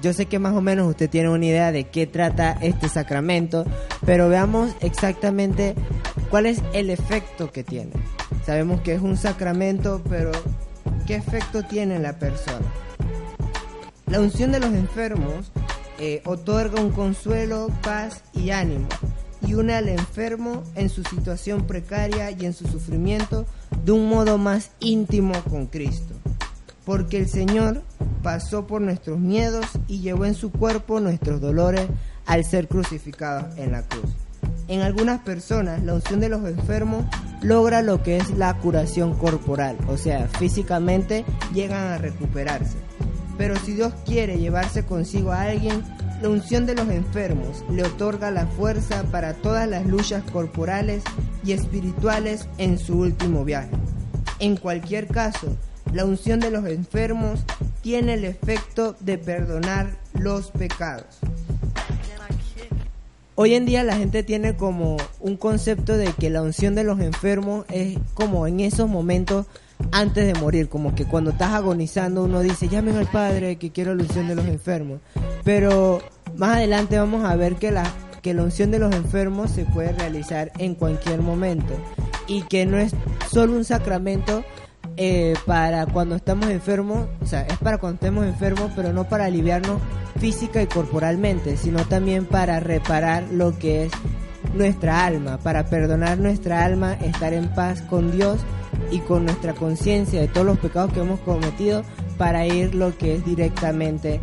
Yo 0.00 0.14
sé 0.14 0.24
que 0.24 0.38
más 0.38 0.54
o 0.54 0.62
menos 0.62 0.88
usted 0.88 1.10
tiene 1.10 1.28
una 1.28 1.44
idea 1.44 1.72
de 1.72 1.84
qué 1.84 2.06
trata 2.06 2.56
este 2.62 2.88
sacramento, 2.88 3.66
pero 4.06 4.30
veamos 4.30 4.74
exactamente 4.80 5.74
cuál 6.30 6.46
es 6.46 6.62
el 6.72 6.88
efecto 6.88 7.52
que 7.52 7.64
tiene. 7.64 7.92
Sabemos 8.46 8.80
que 8.80 8.94
es 8.94 9.02
un 9.02 9.18
sacramento, 9.18 10.00
pero 10.08 10.32
¿qué 11.06 11.16
efecto 11.16 11.64
tiene 11.64 11.96
en 11.96 12.02
la 12.02 12.18
persona? 12.18 12.64
La 14.06 14.20
unción 14.20 14.52
de 14.52 14.60
los 14.60 14.72
enfermos 14.72 15.52
eh, 15.98 16.22
otorga 16.24 16.80
un 16.80 16.92
consuelo, 16.92 17.68
paz 17.82 18.22
y 18.32 18.50
ánimo. 18.50 18.88
Y 19.46 19.54
une 19.54 19.74
al 19.74 19.88
enfermo 19.88 20.62
en 20.74 20.88
su 20.88 21.02
situación 21.04 21.66
precaria 21.66 22.30
y 22.30 22.46
en 22.46 22.52
su 22.52 22.66
sufrimiento 22.66 23.46
de 23.84 23.92
un 23.92 24.08
modo 24.08 24.38
más 24.38 24.70
íntimo 24.80 25.34
con 25.48 25.66
Cristo. 25.66 26.14
Porque 26.84 27.18
el 27.18 27.28
Señor 27.28 27.82
pasó 28.22 28.66
por 28.66 28.80
nuestros 28.80 29.18
miedos 29.18 29.66
y 29.88 30.00
llevó 30.00 30.24
en 30.24 30.34
su 30.34 30.50
cuerpo 30.50 31.00
nuestros 31.00 31.40
dolores 31.40 31.86
al 32.26 32.44
ser 32.44 32.68
crucificado 32.68 33.48
en 33.56 33.72
la 33.72 33.82
cruz. 33.82 34.10
En 34.68 34.82
algunas 34.82 35.20
personas 35.20 35.82
la 35.84 35.94
unción 35.94 36.20
de 36.20 36.28
los 36.28 36.44
enfermos 36.44 37.04
logra 37.40 37.82
lo 37.82 38.02
que 38.02 38.16
es 38.16 38.30
la 38.36 38.54
curación 38.54 39.14
corporal, 39.14 39.76
o 39.88 39.96
sea, 39.96 40.26
físicamente 40.26 41.24
llegan 41.54 41.92
a 41.92 41.98
recuperarse. 41.98 42.76
Pero 43.38 43.56
si 43.56 43.74
Dios 43.74 43.92
quiere 44.04 44.38
llevarse 44.38 44.84
consigo 44.84 45.30
a 45.30 45.42
alguien, 45.42 45.82
la 46.22 46.28
unción 46.28 46.66
de 46.66 46.74
los 46.74 46.88
enfermos 46.88 47.64
le 47.70 47.82
otorga 47.82 48.30
la 48.30 48.46
fuerza 48.46 49.04
para 49.04 49.34
todas 49.34 49.68
las 49.68 49.86
luchas 49.86 50.22
corporales 50.30 51.02
y 51.44 51.52
espirituales 51.52 52.48
en 52.58 52.78
su 52.78 52.98
último 52.98 53.44
viaje. 53.44 53.70
En 54.38 54.56
cualquier 54.56 55.06
caso, 55.08 55.56
la 55.92 56.04
unción 56.04 56.40
de 56.40 56.50
los 56.50 56.66
enfermos 56.66 57.40
tiene 57.82 58.14
el 58.14 58.24
efecto 58.24 58.96
de 59.00 59.18
perdonar 59.18 59.96
los 60.14 60.50
pecados. 60.50 61.20
Hoy 63.34 63.54
en 63.54 63.66
día 63.66 63.84
la 63.84 63.96
gente 63.96 64.22
tiene 64.22 64.56
como 64.56 64.96
un 65.20 65.36
concepto 65.36 65.98
de 65.98 66.12
que 66.14 66.30
la 66.30 66.40
unción 66.40 66.74
de 66.74 66.84
los 66.84 67.00
enfermos 67.00 67.66
es 67.68 67.98
como 68.14 68.46
en 68.46 68.60
esos 68.60 68.88
momentos 68.88 69.46
antes 69.92 70.26
de 70.26 70.38
morir, 70.40 70.68
como 70.68 70.94
que 70.94 71.04
cuando 71.04 71.30
estás 71.30 71.52
agonizando 71.52 72.24
uno 72.24 72.40
dice, 72.40 72.68
llamen 72.68 72.96
al 72.96 73.06
Padre 73.06 73.56
que 73.56 73.70
quiero 73.70 73.94
la 73.94 74.02
unción 74.02 74.28
de 74.28 74.34
los 74.34 74.46
enfermos. 74.46 75.00
Pero 75.44 76.00
más 76.36 76.56
adelante 76.56 76.98
vamos 76.98 77.24
a 77.24 77.36
ver 77.36 77.56
que 77.56 77.70
la, 77.70 77.84
que 78.22 78.34
la 78.34 78.42
unción 78.42 78.70
de 78.70 78.78
los 78.78 78.94
enfermos 78.94 79.50
se 79.50 79.64
puede 79.64 79.92
realizar 79.92 80.52
en 80.58 80.74
cualquier 80.74 81.20
momento 81.20 81.74
y 82.26 82.42
que 82.42 82.66
no 82.66 82.78
es 82.78 82.92
solo 83.30 83.54
un 83.54 83.64
sacramento 83.64 84.44
eh, 84.96 85.34
para 85.44 85.86
cuando 85.86 86.16
estamos 86.16 86.48
enfermos, 86.48 87.06
o 87.20 87.26
sea, 87.26 87.42
es 87.42 87.58
para 87.58 87.78
cuando 87.78 87.96
estemos 87.96 88.24
enfermos, 88.24 88.70
pero 88.74 88.92
no 88.92 89.04
para 89.04 89.26
aliviarnos 89.26 89.80
física 90.18 90.62
y 90.62 90.66
corporalmente, 90.66 91.56
sino 91.56 91.84
también 91.84 92.24
para 92.24 92.60
reparar 92.60 93.24
lo 93.30 93.58
que 93.58 93.84
es 93.84 93.92
nuestra 94.54 95.04
alma, 95.04 95.38
para 95.38 95.66
perdonar 95.66 96.18
nuestra 96.18 96.64
alma, 96.64 96.94
estar 96.94 97.34
en 97.34 97.48
paz 97.48 97.82
con 97.82 98.10
Dios 98.10 98.40
y 98.90 99.00
con 99.00 99.24
nuestra 99.24 99.54
conciencia 99.54 100.20
de 100.20 100.28
todos 100.28 100.46
los 100.46 100.58
pecados 100.58 100.92
que 100.92 101.00
hemos 101.00 101.20
cometido 101.20 101.82
para 102.18 102.46
ir 102.46 102.74
lo 102.74 102.96
que 102.96 103.16
es 103.16 103.24
directamente 103.24 104.20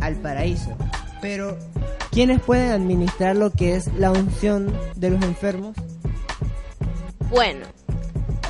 al 0.00 0.16
paraíso. 0.16 0.76
Pero, 1.20 1.58
¿quiénes 2.10 2.40
pueden 2.40 2.70
administrar 2.70 3.36
lo 3.36 3.50
que 3.50 3.76
es 3.76 3.92
la 3.94 4.10
unción 4.10 4.72
de 4.96 5.10
los 5.10 5.22
enfermos? 5.22 5.76
Bueno, 7.30 7.66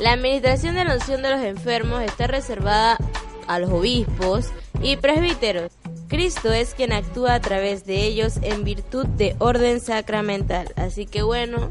la 0.00 0.12
administración 0.12 0.74
de 0.76 0.84
la 0.84 0.94
unción 0.94 1.22
de 1.22 1.30
los 1.30 1.42
enfermos 1.42 2.02
está 2.02 2.26
reservada 2.26 2.98
a 3.46 3.58
los 3.58 3.70
obispos 3.70 4.50
y 4.80 4.96
presbíteros. 4.96 5.72
Cristo 6.08 6.52
es 6.52 6.74
quien 6.74 6.92
actúa 6.92 7.34
a 7.34 7.40
través 7.40 7.84
de 7.84 8.04
ellos 8.04 8.38
en 8.42 8.64
virtud 8.64 9.06
de 9.06 9.34
orden 9.38 9.80
sacramental. 9.80 10.72
Así 10.76 11.04
que 11.06 11.22
bueno, 11.22 11.68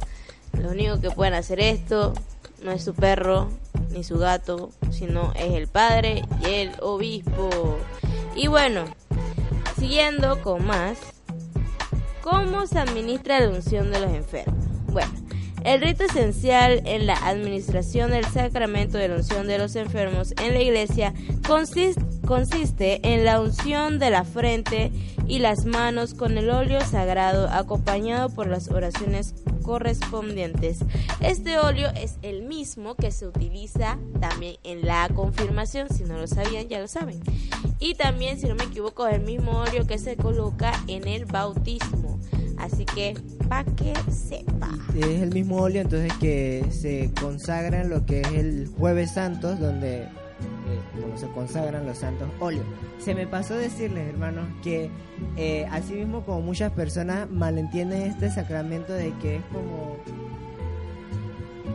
lo 0.54 0.70
único 0.70 1.00
que 1.00 1.10
pueden 1.10 1.34
hacer 1.34 1.60
esto 1.60 2.14
no 2.64 2.72
es 2.72 2.84
su 2.84 2.94
perro 2.94 3.50
ni 3.92 4.04
su 4.04 4.18
gato, 4.18 4.72
sino 4.92 5.32
es 5.36 5.54
el 5.54 5.68
padre 5.68 6.24
y 6.42 6.54
el 6.54 6.72
obispo. 6.82 7.78
Y 8.36 8.48
bueno, 8.48 8.86
siguiendo 9.78 10.42
con 10.42 10.66
más, 10.66 10.98
¿cómo 12.22 12.68
se 12.68 12.80
administra 12.80 13.40
la 13.40 13.50
unción 13.50 13.92
de 13.92 14.00
los 14.00 14.12
enfermos? 14.12 14.66
Bueno, 14.88 15.12
el 15.68 15.82
rito 15.82 16.06
esencial 16.06 16.82
en 16.86 17.08
la 17.08 17.16
administración 17.28 18.12
del 18.12 18.24
sacramento 18.24 18.98
de 18.98 19.10
la 19.10 19.16
unción 19.18 19.48
de 19.48 19.58
los 19.58 19.76
enfermos 19.76 20.34
en 20.42 20.54
la 20.54 20.62
iglesia 20.62 21.14
consiste, 21.46 23.02
en 23.04 23.26
la 23.26 23.42
unción 23.42 24.00
de 24.00 24.10
la 24.10 24.24
frente 24.24 24.94
y 25.28 25.40
las 25.40 25.66
manos 25.66 26.14
con 26.14 26.38
el 26.38 26.52
óleo 26.52 26.80
sagrado 26.80 27.50
acompañado 27.50 28.30
por 28.30 28.48
las 28.48 28.72
oraciones 28.72 29.36
correspondientes. 29.62 30.80
Este 31.20 31.60
óleo 31.60 31.90
es 31.96 32.18
el 32.22 32.44
mismo 32.44 32.96
que 32.96 33.12
se 33.12 33.28
utiliza 33.28 33.98
también 34.22 34.56
en 34.64 34.88
la 34.88 35.10
confirmación, 35.14 35.90
si 35.90 36.06
no 36.06 36.18
lo 36.18 36.28
sabían 36.28 36.70
ya 36.70 36.80
lo 36.80 36.88
saben. 36.88 37.20
Y 37.80 37.96
también, 37.96 38.40
si 38.40 38.48
no 38.48 38.56
me 38.56 38.64
equivoco, 38.64 39.06
es 39.06 39.16
el 39.16 39.22
mismo 39.22 39.60
óleo 39.60 39.86
que 39.86 39.98
se 39.98 40.16
coloca 40.16 40.72
en 40.88 41.10
el 41.10 41.26
bautismo. 41.26 42.22
Así 42.58 42.86
que, 42.86 43.16
para 43.48 43.64
que 43.76 43.94
sepa. 44.12 44.70
Es 44.96 45.22
el 45.22 45.34
mismo 45.34 45.58
óleo 45.58 45.82
entonces 45.82 46.14
que 46.20 46.66
se 46.72 47.12
consagra 47.20 47.82
en 47.82 47.90
lo 47.90 48.06
que 48.06 48.22
es 48.22 48.32
el 48.34 48.70
jueves 48.78 49.12
santos, 49.12 49.60
donde 49.60 50.04
eh, 50.04 50.10
se 51.16 51.28
consagran 51.28 51.86
los 51.86 52.00
santos 52.00 52.30
óleos. 52.40 52.66
Se 53.00 53.16
me 53.16 53.28
pasó 53.28 53.56
decirles, 53.56 54.08
hermanos, 54.10 54.48
que 54.64 54.90
eh, 55.36 55.68
así 55.72 55.94
mismo 55.94 56.24
como 56.26 56.42
muchas 56.42 56.72
personas 56.72 57.30
malentienden 57.30 58.02
este 58.04 58.30
sacramento 58.30 58.94
de 58.94 59.14
que 59.22 59.38
es 59.38 59.44
como 59.52 59.98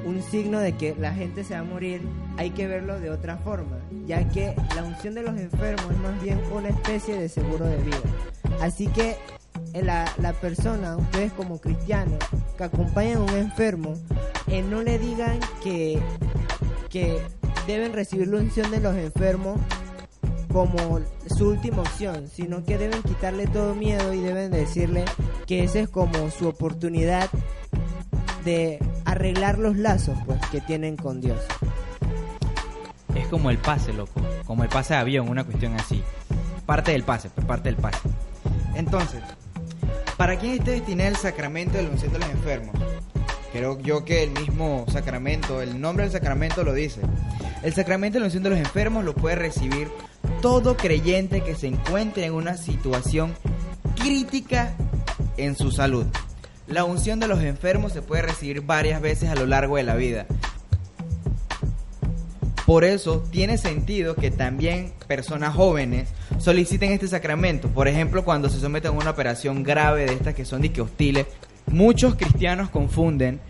un 0.04 0.22
signo 0.22 0.58
de 0.58 0.72
que 0.72 0.94
la 0.98 1.14
gente 1.14 1.44
se 1.44 1.54
va 1.54 1.60
a 1.60 1.64
morir, 1.64 2.00
hay 2.36 2.50
que 2.50 2.66
verlo 2.66 2.98
de 2.98 3.10
otra 3.10 3.36
forma, 3.38 3.78
ya 4.06 4.28
que 4.28 4.54
la 4.74 4.82
unción 4.82 5.14
de 5.14 5.22
los 5.22 5.36
enfermos 5.38 5.90
es 5.90 5.98
más 5.98 6.22
bien 6.22 6.40
una 6.52 6.70
especie 6.70 7.16
de 7.16 7.28
seguro 7.28 7.66
de 7.66 7.76
vida. 7.78 8.00
Así 8.60 8.88
que 8.88 9.16
la, 9.74 10.12
la 10.18 10.32
persona, 10.32 10.96
ustedes 10.96 11.32
como 11.32 11.60
cristianos, 11.60 12.18
que 12.56 12.64
acompañan 12.64 13.18
a 13.18 13.20
un 13.20 13.36
enfermo, 13.36 13.94
eh, 14.48 14.62
no 14.62 14.82
le 14.82 14.98
digan 14.98 15.40
que, 15.62 16.00
que 16.90 17.22
deben 17.66 17.92
recibir 17.92 18.28
la 18.28 18.38
unción 18.38 18.70
de 18.70 18.80
los 18.80 18.96
enfermos 18.96 19.58
como 20.52 21.00
su 21.34 21.48
última 21.48 21.80
opción, 21.80 22.28
sino 22.28 22.64
que 22.64 22.76
deben 22.76 23.02
quitarle 23.02 23.46
todo 23.46 23.74
miedo 23.74 24.12
y 24.12 24.20
deben 24.20 24.50
decirle 24.50 25.04
que 25.46 25.64
esa 25.64 25.80
es 25.80 25.88
como 25.88 26.30
su 26.30 26.46
oportunidad 26.48 27.30
de 28.44 28.78
arreglar 29.04 29.58
los 29.58 29.76
lazos 29.76 30.18
pues 30.26 30.38
que 30.50 30.60
tienen 30.60 30.96
con 30.96 31.20
Dios. 31.20 31.40
Es 33.14 33.26
como 33.28 33.50
el 33.50 33.58
pase, 33.58 33.92
loco. 33.92 34.20
Como 34.46 34.62
el 34.62 34.68
pase 34.68 34.94
de 34.94 35.00
avión, 35.00 35.28
una 35.28 35.44
cuestión 35.44 35.74
así. 35.74 36.02
Parte 36.66 36.92
del 36.92 37.02
pase, 37.02 37.30
pues, 37.30 37.46
parte 37.46 37.70
del 37.70 37.76
pase. 37.76 37.98
Entonces, 38.74 39.20
¿para 40.22 40.38
quién 40.38 40.52
está 40.52 40.70
destinado 40.70 41.10
el 41.10 41.16
sacramento 41.16 41.76
de 41.76 41.82
la 41.82 41.90
unción 41.90 42.12
de 42.12 42.20
los 42.20 42.30
enfermos? 42.30 42.76
Creo 43.52 43.80
yo 43.80 44.04
que 44.04 44.22
el 44.22 44.30
mismo 44.30 44.86
sacramento, 44.88 45.60
el 45.60 45.80
nombre 45.80 46.04
del 46.04 46.12
sacramento 46.12 46.62
lo 46.62 46.72
dice. 46.74 47.00
El 47.64 47.74
sacramento 47.74 48.14
de 48.14 48.20
la 48.20 48.26
unción 48.26 48.44
de 48.44 48.50
los 48.50 48.58
enfermos 48.60 49.04
lo 49.04 49.16
puede 49.16 49.34
recibir 49.34 49.88
todo 50.40 50.76
creyente 50.76 51.42
que 51.42 51.56
se 51.56 51.66
encuentre 51.66 52.24
en 52.24 52.34
una 52.34 52.56
situación 52.56 53.34
crítica 53.96 54.76
en 55.38 55.56
su 55.56 55.72
salud. 55.72 56.06
La 56.68 56.84
unción 56.84 57.18
de 57.18 57.26
los 57.26 57.42
enfermos 57.42 57.92
se 57.92 58.00
puede 58.00 58.22
recibir 58.22 58.60
varias 58.60 59.00
veces 59.00 59.28
a 59.28 59.34
lo 59.34 59.46
largo 59.46 59.76
de 59.76 59.82
la 59.82 59.96
vida. 59.96 60.26
Por 62.64 62.84
eso 62.84 63.24
tiene 63.32 63.58
sentido 63.58 64.14
que 64.14 64.30
también 64.30 64.92
personas 65.08 65.52
jóvenes 65.52 66.10
soliciten 66.38 66.92
este 66.92 67.08
sacramento. 67.08 67.68
Por 67.68 67.88
ejemplo, 67.88 68.24
cuando 68.24 68.48
se 68.48 68.60
someten 68.60 68.92
a 68.92 68.94
una 68.94 69.10
operación 69.10 69.62
grave 69.62 70.06
de 70.06 70.14
estas 70.14 70.34
que 70.34 70.44
son 70.44 70.62
dique 70.62 70.80
hostiles, 70.80 71.26
muchos 71.66 72.14
cristianos 72.14 72.70
confunden 72.70 73.40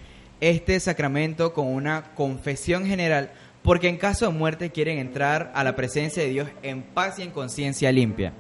este 0.41 0.79
sacramento 0.81 1.53
con 1.53 1.67
una 1.67 2.15
confesión 2.15 2.85
general 2.85 3.31
porque 3.63 3.89
en 3.89 3.97
caso 3.97 4.27
de 4.27 4.33
muerte 4.33 4.71
quieren 4.71 4.99
entrar 4.99 5.53
a 5.55 5.65
la 5.65 5.77
presencia 5.77 6.23
de 6.23 6.31
Dios 6.31 6.49
en 6.63 6.83
paz 6.83 7.19
y 7.19 7.23
en 7.23 7.31
conciencia 7.31 7.93
limpia. 7.93 8.33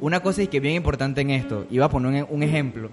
Una 0.00 0.20
cosa 0.20 0.42
y 0.42 0.46
que 0.46 0.58
es 0.58 0.62
bien 0.62 0.76
importante 0.76 1.20
en 1.20 1.30
esto, 1.30 1.66
iba 1.70 1.86
a 1.86 1.90
poner 1.90 2.26
un 2.30 2.42
ejemplo. 2.42 2.90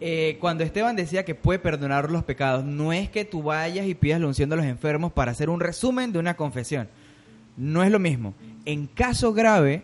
Eh, 0.00 0.38
cuando 0.40 0.64
Esteban 0.64 0.96
decía 0.96 1.24
que 1.24 1.34
puede 1.34 1.58
perdonar 1.58 2.10
los 2.10 2.24
pecados, 2.24 2.64
no 2.64 2.92
es 2.92 3.08
que 3.08 3.24
tú 3.24 3.42
vayas 3.42 3.86
y 3.86 3.94
pidas 3.94 4.20
la 4.20 4.26
unción 4.26 4.50
de 4.50 4.56
los 4.56 4.64
enfermos 4.64 5.12
para 5.12 5.32
hacer 5.32 5.50
un 5.50 5.60
resumen 5.60 6.12
de 6.12 6.18
una 6.18 6.34
confesión. 6.34 6.88
No 7.56 7.82
es 7.82 7.90
lo 7.90 7.98
mismo. 7.98 8.34
En 8.64 8.86
caso 8.86 9.32
grave, 9.32 9.82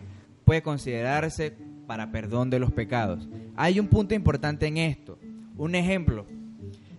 puede 0.51 0.63
considerarse 0.63 1.55
para 1.87 2.11
perdón 2.11 2.49
de 2.49 2.59
los 2.59 2.73
pecados. 2.73 3.29
Hay 3.55 3.79
un 3.79 3.87
punto 3.87 4.13
importante 4.15 4.67
en 4.67 4.75
esto. 4.75 5.17
Un 5.55 5.75
ejemplo. 5.75 6.25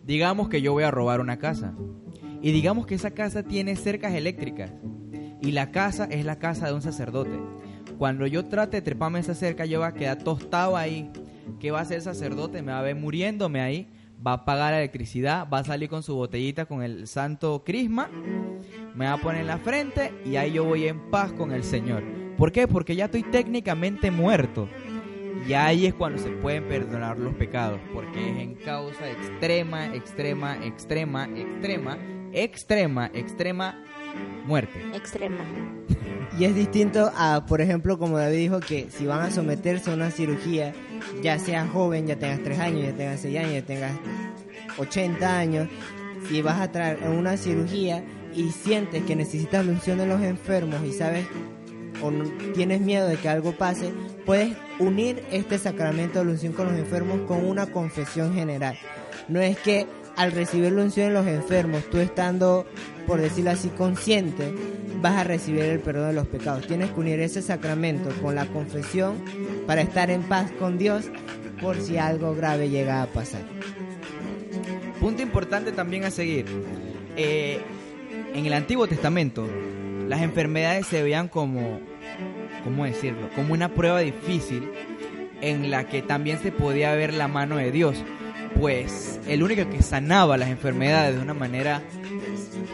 Digamos 0.07 0.49
que 0.49 0.63
yo 0.63 0.73
voy 0.73 0.85
a 0.85 0.91
robar 0.91 1.21
una 1.21 1.39
casa. 1.39 1.75
Y 2.41 2.51
digamos 2.51 2.87
que 2.87 2.95
esa 2.95 3.11
casa 3.11 3.43
tiene 3.43 3.77
cercas 3.77 4.15
eléctricas. 4.15 4.73
Y 5.43 5.51
la 5.51 5.71
casa 5.71 6.07
es 6.11 6.25
la 6.25 6.39
casa 6.39 6.69
de 6.69 6.73
un 6.73 6.81
sacerdote. 6.81 7.39
Cuando 7.99 8.27
yo 8.27 8.47
trate 8.47 8.79
de 8.79 8.81
treparme 8.81 9.19
esa 9.19 9.35
cerca, 9.35 9.67
yo 9.67 9.81
voy 9.81 9.89
a 9.89 9.93
quedar 9.93 10.17
tostado 10.17 10.75
ahí 10.75 11.11
¿Qué 11.61 11.71
va 11.71 11.81
a 11.81 11.83
hacer 11.83 11.99
el 11.99 12.03
sacerdote? 12.05 12.63
Me 12.63 12.73
va 12.73 12.79
a 12.79 12.83
ver 12.83 12.97
muriéndome 12.97 13.61
ahí, 13.61 13.87
va 14.27 14.33
a 14.33 14.45
pagar 14.47 14.73
la 14.73 14.79
electricidad, 14.79 15.47
va 15.53 15.59
a 15.59 15.65
salir 15.65 15.91
con 15.91 16.03
su 16.03 16.15
botellita 16.15 16.65
con 16.65 16.83
el 16.83 17.07
santo 17.07 17.65
crisma, 17.67 18.09
me 18.95 19.05
va 19.05 19.13
a 19.13 19.19
poner 19.19 19.43
en 19.43 19.47
la 19.49 19.59
frente 19.59 20.11
y 20.25 20.37
ahí 20.37 20.53
yo 20.53 20.65
voy 20.65 20.87
en 20.87 21.11
paz 21.11 21.35
con 21.35 21.53
el 21.53 21.65
Señor. 21.65 22.22
¿Por 22.43 22.51
qué? 22.51 22.67
Porque 22.67 22.97
ya 22.97 23.05
estoy 23.05 23.23
técnicamente 23.23 24.11
muerto. 24.11 24.69
Y 25.47 25.53
ahí 25.53 25.87
es 25.87 25.95
cuando 25.95 26.21
se 26.21 26.29
pueden 26.29 26.65
perdonar 26.65 27.17
los 27.17 27.35
pecados, 27.35 27.79
porque 27.95 28.19
es 28.19 28.37
en 28.37 28.55
causa 28.57 29.09
extrema, 29.09 29.95
extrema, 29.95 30.57
extrema, 30.67 31.29
extrema, 31.37 31.99
extrema, 32.33 33.11
extrema 33.15 33.85
muerte. 34.45 34.83
Extrema. 34.93 35.45
Y 36.37 36.47
es 36.47 36.57
distinto 36.57 37.13
a, 37.17 37.47
por 37.47 37.61
ejemplo, 37.61 37.97
como 37.97 38.19
David 38.19 38.39
dijo, 38.39 38.59
que 38.59 38.91
si 38.91 39.07
van 39.07 39.21
a 39.21 39.31
someterse 39.31 39.93
a 39.93 39.95
una 39.95 40.11
cirugía, 40.11 40.73
ya 41.23 41.39
seas 41.39 41.71
joven, 41.71 42.09
ya 42.09 42.19
tengas 42.19 42.43
3 42.43 42.59
años, 42.59 42.83
ya 42.83 42.97
tengas 42.97 43.21
6 43.21 43.39
años, 43.39 43.53
ya 43.53 43.63
tengas 43.65 43.93
80 44.79 45.39
años, 45.39 45.69
si 46.29 46.43
vas 46.43 46.61
a 46.61 46.73
traer 46.73 47.09
una 47.09 47.37
cirugía 47.37 48.03
y 48.35 48.51
sientes 48.51 49.05
que 49.05 49.15
necesitas 49.15 49.65
la 49.65 49.71
unción 49.71 49.99
de 49.99 50.07
los 50.07 50.21
enfermos 50.23 50.81
y 50.85 50.93
sabes 50.93 51.25
o 52.03 52.11
no- 52.11 52.25
tienes 52.55 52.81
miedo 52.81 53.09
de 53.09 53.17
que 53.17 53.29
algo 53.29 53.53
pase, 53.53 53.91
puedes 54.27 54.57
unir 54.79 55.23
este 55.31 55.59
sacramento 55.59 56.19
de 56.19 56.25
la 56.27 56.31
unción 56.33 56.53
con 56.53 56.67
los 56.69 56.77
enfermos 56.79 57.21
con 57.29 57.45
una 57.45 57.67
confesión 57.67 58.35
general. 58.35 58.77
No 59.29 59.41
es 59.41 59.57
que 59.59 59.87
al 60.17 60.33
recibir 60.33 60.73
la 60.73 60.83
unción 60.83 61.09
de 61.09 61.15
los 61.15 61.27
enfermos, 61.27 61.85
tú 61.91 61.99
estando, 61.99 62.67
por 63.07 63.21
decirlo 63.21 63.51
así, 63.53 63.69
consciente, 63.71 64.53
vas 65.01 65.15
a 65.17 65.25
recibir 65.25 65.63
el 65.65 65.81
perdón 65.81 66.09
de 66.09 66.13
los 66.15 66.27
pecados. 66.27 66.67
Tienes 66.67 66.91
que 66.91 67.01
unir 67.01 67.19
ese 67.21 67.41
sacramento 67.41 68.11
con 68.21 68.35
la 68.35 68.45
confesión 68.47 69.17
para 69.67 69.81
estar 69.81 70.11
en 70.11 70.23
paz 70.23 70.51
con 70.59 70.77
Dios 70.79 71.07
por 71.61 71.81
si 71.81 71.97
algo 71.97 72.35
grave 72.35 72.69
llega 72.69 73.03
a 73.03 73.07
pasar. 73.07 73.43
Punto 75.01 75.23
importante 75.23 75.73
también 75.73 76.05
a 76.05 76.11
seguir. 76.11 76.45
Eh, 77.17 77.61
en 78.35 78.47
el 78.47 78.53
Antiguo 78.53 78.87
Testamento, 78.87 79.49
las 80.09 80.21
enfermedades 80.23 80.87
se 80.87 81.03
veían 81.03 81.29
como, 81.29 81.81
¿cómo 82.65 82.85
decirlo? 82.85 83.29
Como 83.35 83.53
una 83.53 83.69
prueba 83.69 84.01
difícil 84.01 84.69
en 85.41 85.71
la 85.71 85.89
que 85.89 86.03
también 86.03 86.39
se 86.39 86.53
podía 86.53 86.95
ver 86.95 87.13
la 87.13 87.29
mano 87.29 87.57
de 87.57 87.71
Dios. 87.71 87.97
Pues 88.59 89.21
el 89.27 89.43
único 89.43 89.69
que 89.71 89.83
sanaba 89.83 90.37
las 90.37 90.51
enfermedades 90.51 91.17
de 91.17 91.23
una 91.23 91.35
manera, 91.35 91.83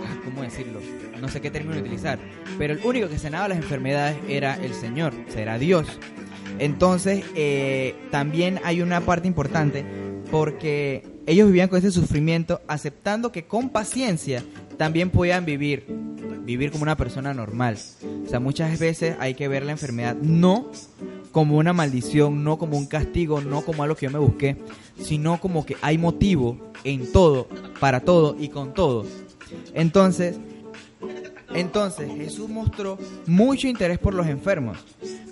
ah, 0.05 0.17
¿cómo 0.25 0.43
decirlo? 0.43 0.81
No 1.21 1.29
sé 1.29 1.41
qué 1.41 1.51
término 1.51 1.81
utilizar, 1.81 2.19
pero 2.59 2.75
el 2.75 2.81
único 2.85 3.09
que 3.09 3.19
sanaba 3.19 3.49
las 3.49 3.59
enfermedades 3.59 4.17
era 4.29 4.55
el 4.57 4.75
Señor, 4.75 5.15
será 5.29 5.59
Dios. 5.59 5.99
Entonces, 6.59 7.25
eh, 7.35 7.95
también 8.11 8.61
hay 8.65 8.83
una 8.83 9.01
parte 9.01 9.29
importante 9.29 9.85
porque 10.31 11.05
ellos 11.27 11.47
vivían 11.47 11.69
con 11.69 11.79
ese 11.79 11.91
sufrimiento 11.91 12.61
aceptando 12.69 13.33
que 13.33 13.45
con 13.45 13.71
paciencia 13.71 14.43
también 14.77 15.11
podían 15.11 15.45
vivir, 15.45 15.87
vivir 16.49 16.71
como 16.71 16.85
una 16.85 16.97
persona 16.97 17.35
normal. 17.35 17.77
O 18.25 18.29
sea, 18.31 18.41
muchas 18.41 18.79
veces 18.79 19.15
hay 19.21 19.35
que 19.35 19.49
ver 19.49 19.67
la 19.67 19.73
enfermedad 19.73 20.17
no 20.17 20.71
como 21.31 21.59
una 21.59 21.75
maldición, 21.75 22.43
no 22.43 22.57
como 22.57 22.79
un 22.79 22.87
castigo, 22.87 23.43
no 23.43 23.61
como 23.61 23.83
algo 23.83 23.95
que 23.95 24.07
yo 24.07 24.11
me 24.11 24.19
busqué, 24.19 24.57
sino 24.99 25.39
como 25.43 25.67
que 25.67 25.77
hay 25.83 25.99
motivo 25.99 26.73
en 26.85 27.13
todo, 27.13 27.49
para 27.81 28.01
todo 28.01 28.35
y 28.41 28.49
con 28.49 28.73
todo. 28.73 29.05
Entonces, 29.75 30.39
entonces 31.53 32.11
Jesús 32.17 32.49
mostró 32.49 32.97
mucho 33.27 33.69
interés 33.69 33.99
por 33.99 34.15
los 34.15 34.27
enfermos, 34.27 34.79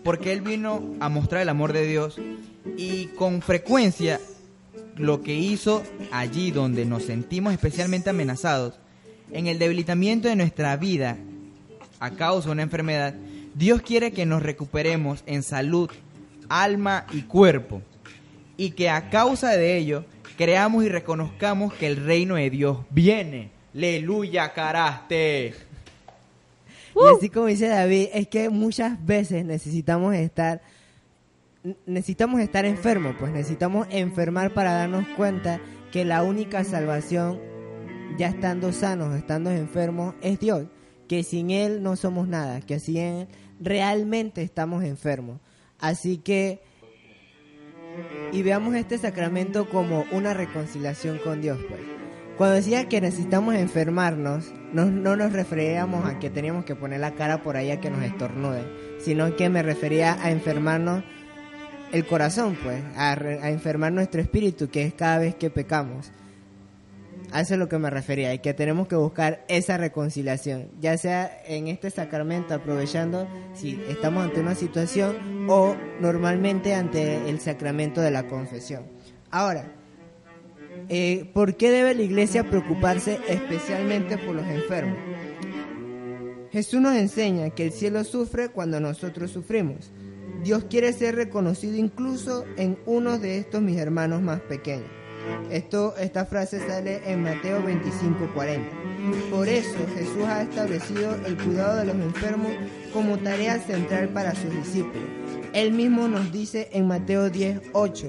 porque 0.05 0.35
Él 0.35 0.43
vino 0.43 0.83
a 1.01 1.09
mostrar 1.09 1.41
el 1.41 1.49
amor 1.49 1.73
de 1.73 1.87
Dios 1.87 2.21
y 2.77 3.07
con 3.17 3.41
frecuencia 3.41 4.21
lo 4.97 5.23
que 5.23 5.35
hizo 5.35 5.83
allí 6.13 6.51
donde 6.51 6.85
nos 6.85 7.05
sentimos 7.05 7.55
especialmente 7.55 8.11
amenazados, 8.11 8.79
en 9.31 9.47
el 9.47 9.59
debilitamiento 9.59 10.29
de 10.29 10.37
nuestra 10.37 10.77
vida 10.77 11.17
a 12.01 12.11
causa 12.11 12.49
de 12.49 12.53
una 12.53 12.63
enfermedad, 12.63 13.15
Dios 13.55 13.83
quiere 13.83 14.13
que 14.13 14.27
nos 14.27 14.43
recuperemos 14.43 15.23
en 15.27 15.43
salud, 15.43 15.91
alma 16.49 17.07
y 17.13 17.23
cuerpo, 17.23 17.83
y 18.57 18.71
que 18.71 18.91
a 18.91 19.09
causa 19.11 19.51
de 19.51 19.77
ello 19.79 20.05
creamos 20.37 20.85
y 20.85 20.89
reconozcamos 20.89 21.73
que 21.75 21.87
el 21.87 21.97
reino 21.97 22.35
de 22.35 22.51
Dios 22.51 22.79
viene. 22.91 23.51
Aleluya, 23.75 24.53
caraste. 24.53 25.55
Y 26.95 27.17
así 27.17 27.29
como 27.29 27.47
dice 27.47 27.69
David, 27.69 28.09
es 28.13 28.29
que 28.29 28.49
muchas 28.49 29.05
veces 29.05 29.45
necesitamos 29.45 30.15
estar 30.15 30.63
necesitamos 31.85 32.41
estar 32.41 32.65
enfermos, 32.65 33.17
pues 33.19 33.33
necesitamos 33.33 33.87
enfermar 33.91 34.53
para 34.53 34.73
darnos 34.73 35.07
cuenta 35.17 35.61
que 35.91 36.05
la 36.05 36.23
única 36.23 36.63
salvación, 36.65 37.41
ya 38.19 38.29
estando 38.29 38.73
sanos, 38.73 39.15
estando 39.17 39.51
enfermos, 39.51 40.15
es 40.21 40.39
Dios. 40.41 40.67
Que 41.09 41.23
sin 41.23 41.51
Él 41.51 41.83
no 41.85 41.95
somos 41.95 42.27
nada, 42.27 42.61
que 42.61 42.81
sin 42.81 42.97
Él 42.97 43.29
realmente 43.61 44.43
estamos 44.43 44.83
enfermos. 44.83 45.39
Así 45.79 46.19
que, 46.19 46.61
y 48.33 48.43
veamos 48.43 48.75
este 48.75 48.99
sacramento 48.99 49.69
como 49.71 50.05
una 50.11 50.35
reconciliación 50.35 51.19
con 51.19 51.41
Dios, 51.41 51.59
pues. 51.69 51.81
Cuando 52.37 52.57
decía 52.57 52.89
que 52.89 53.01
necesitamos 53.01 53.55
enfermarnos, 53.55 54.53
no, 54.73 54.87
no 54.87 55.17
nos 55.17 55.33
referíamos 55.33 56.05
a 56.05 56.19
que 56.19 56.29
teníamos 56.29 56.65
que 56.65 56.75
poner 56.75 57.01
la 57.01 57.15
cara 57.15 57.43
por 57.43 57.57
ahí 57.57 57.71
a 57.71 57.81
que 57.81 57.89
nos 57.89 58.03
estornuden, 58.03 58.65
sino 58.99 59.37
que 59.37 59.49
me 59.49 59.63
refería 59.63 60.23
a 60.23 60.31
enfermarnos 60.31 61.03
el 61.93 62.05
corazón, 62.05 62.59
pues, 62.63 62.83
a, 62.97 63.15
re- 63.15 63.41
a 63.41 63.51
enfermar 63.51 63.93
nuestro 63.93 64.21
espíritu, 64.21 64.69
que 64.69 64.83
es 64.83 64.93
cada 64.93 65.19
vez 65.19 65.35
que 65.37 65.49
pecamos. 65.51 66.11
A 67.33 67.41
eso 67.41 67.55
es 67.55 67.61
lo 67.61 67.69
que 67.69 67.79
me 67.79 67.91
refería, 67.91 68.33
y 68.33 68.39
que 68.39 68.55
tenemos 68.55 68.89
que 68.89 68.97
buscar 68.97 69.45
esa 69.49 69.77
reconciliación, 69.77 70.71
ya 70.81 70.97
sea 70.97 71.43
en 71.47 71.69
este 71.69 71.91
sacramento, 71.91 72.55
aprovechando 72.55 73.27
si 73.55 73.81
estamos 73.89 74.25
ante 74.25 74.41
una 74.41 74.55
situación 74.55 75.47
o 75.49 75.77
normalmente 76.01 76.75
ante 76.75 77.29
el 77.29 77.41
sacramento 77.41 78.01
de 78.01 78.11
la 78.11 78.29
confesión. 78.29 78.85
Ahora, 79.31 79.73
eh, 80.89 81.29
¿por 81.35 81.57
qué 81.57 81.71
debe 81.71 81.95
la 81.95 82.03
iglesia 82.03 82.49
preocuparse 82.49 83.19
especialmente 83.29 84.19
por 84.19 84.35
los 84.35 84.47
enfermos? 84.47 84.99
Jesús 86.53 86.81
nos 86.81 86.97
enseña 86.97 87.51
que 87.51 87.65
el 87.65 87.73
cielo 87.73 88.05
sufre 88.05 88.49
cuando 88.49 88.81
nosotros 88.81 89.31
sufrimos. 89.31 89.91
Dios 90.43 90.65
quiere 90.71 90.93
ser 90.93 91.17
reconocido 91.17 91.77
incluso 91.77 92.45
en 92.57 92.79
uno 92.87 93.19
de 93.19 93.39
estos 93.39 93.61
mis 93.61 93.79
hermanos 93.79 94.23
más 94.23 94.41
pequeños. 94.41 94.91
Esto, 95.51 95.95
esta 95.97 96.25
frase 96.27 96.61
sale 96.67 97.01
en 97.07 97.23
Mateo 97.23 97.63
25:40. 97.63 99.31
Por 99.31 99.49
eso 99.49 99.79
Jesús 99.95 100.25
ha 100.27 100.43
establecido 100.43 101.15
el 101.27 101.37
cuidado 101.37 101.77
de 101.77 101.85
los 101.87 101.95
enfermos 101.97 102.53
como 102.93 103.19
tarea 103.19 103.59
central 103.59 104.09
para 104.09 104.35
sus 104.35 104.53
discípulos. 104.53 105.09
Él 105.53 105.73
mismo 105.73 106.09
nos 106.09 106.33
dice 106.33 106.69
en 106.73 106.89
Mateo 106.89 107.31
10:8 107.31 108.09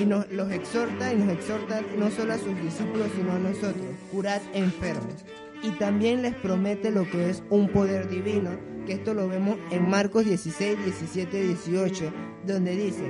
y 0.00 0.04
nos 0.04 0.30
los 0.30 0.50
exhorta 0.50 1.12
y 1.12 1.16
nos 1.16 1.34
exhorta 1.34 1.80
no 1.96 2.10
solo 2.10 2.32
a 2.32 2.38
sus 2.38 2.60
discípulos 2.60 3.08
sino 3.14 3.32
a 3.32 3.38
nosotros, 3.38 3.86
curad 4.10 4.40
enfermos. 4.52 5.14
Y 5.62 5.70
también 5.72 6.22
les 6.22 6.34
promete 6.34 6.90
lo 6.90 7.08
que 7.10 7.30
es 7.30 7.42
un 7.50 7.68
poder 7.68 8.08
divino, 8.08 8.50
que 8.86 8.94
esto 8.94 9.12
lo 9.12 9.28
vemos 9.28 9.58
en 9.70 9.90
Marcos 9.90 10.24
16, 10.24 10.78
17, 10.84 11.42
18, 11.42 12.12
donde 12.46 12.76
dice, 12.76 13.04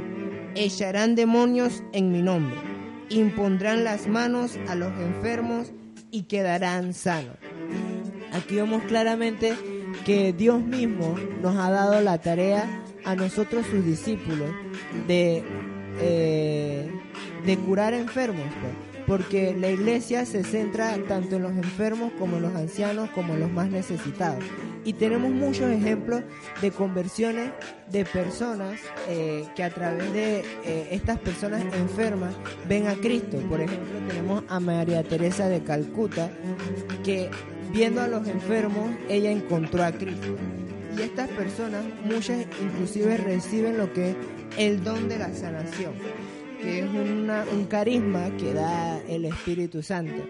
echarán 0.54 1.14
demonios 1.14 1.82
en 1.92 2.10
mi 2.10 2.22
nombre, 2.22 2.56
impondrán 3.10 3.84
las 3.84 4.08
manos 4.08 4.58
a 4.68 4.74
los 4.74 4.92
enfermos 4.98 5.72
y 6.10 6.22
quedarán 6.24 6.94
sanos. 6.94 7.36
Aquí 8.32 8.56
vemos 8.56 8.82
claramente 8.84 9.54
que 10.04 10.32
Dios 10.32 10.62
mismo 10.62 11.14
nos 11.42 11.56
ha 11.56 11.70
dado 11.70 12.00
la 12.00 12.18
tarea 12.18 12.82
a 13.04 13.14
nosotros 13.14 13.66
sus 13.66 13.84
discípulos 13.84 14.50
de, 15.06 15.44
eh, 16.00 16.90
de 17.44 17.56
curar 17.58 17.94
enfermos, 17.94 18.46
pues, 18.60 18.95
porque 19.06 19.54
la 19.56 19.70
iglesia 19.70 20.26
se 20.26 20.42
centra 20.42 20.96
tanto 21.08 21.36
en 21.36 21.42
los 21.42 21.52
enfermos 21.52 22.12
como 22.18 22.36
en 22.36 22.42
los 22.42 22.54
ancianos 22.54 23.10
como 23.10 23.34
en 23.34 23.40
los 23.40 23.52
más 23.52 23.70
necesitados. 23.70 24.44
Y 24.84 24.92
tenemos 24.94 25.30
muchos 25.30 25.70
ejemplos 25.70 26.22
de 26.60 26.70
conversiones 26.70 27.50
de 27.90 28.04
personas 28.04 28.80
eh, 29.08 29.44
que 29.54 29.62
a 29.62 29.70
través 29.70 30.12
de 30.12 30.44
eh, 30.64 30.88
estas 30.90 31.18
personas 31.18 31.62
enfermas 31.74 32.34
ven 32.68 32.86
a 32.86 32.94
Cristo. 32.94 33.38
Por 33.48 33.60
ejemplo, 33.60 33.98
tenemos 34.08 34.44
a 34.48 34.60
María 34.60 35.02
Teresa 35.02 35.48
de 35.48 35.62
Calcuta, 35.62 36.30
que 37.04 37.30
viendo 37.72 38.00
a 38.00 38.08
los 38.08 38.26
enfermos, 38.28 38.90
ella 39.08 39.30
encontró 39.30 39.84
a 39.84 39.92
Cristo. 39.92 40.36
Y 40.96 41.02
estas 41.02 41.28
personas, 41.30 41.84
muchas 42.04 42.46
inclusive 42.62 43.16
reciben 43.18 43.76
lo 43.76 43.92
que 43.92 44.10
es 44.10 44.16
el 44.56 44.82
don 44.82 45.08
de 45.08 45.18
la 45.18 45.34
sanación, 45.34 45.92
que 46.60 46.80
es 46.80 46.86
una- 46.88 47.44
un 47.52 47.64
carisma 47.66 48.30
que 48.38 48.52
da 48.52 48.98
el 49.08 49.24
Espíritu 49.26 49.82
Santo. 49.82 50.22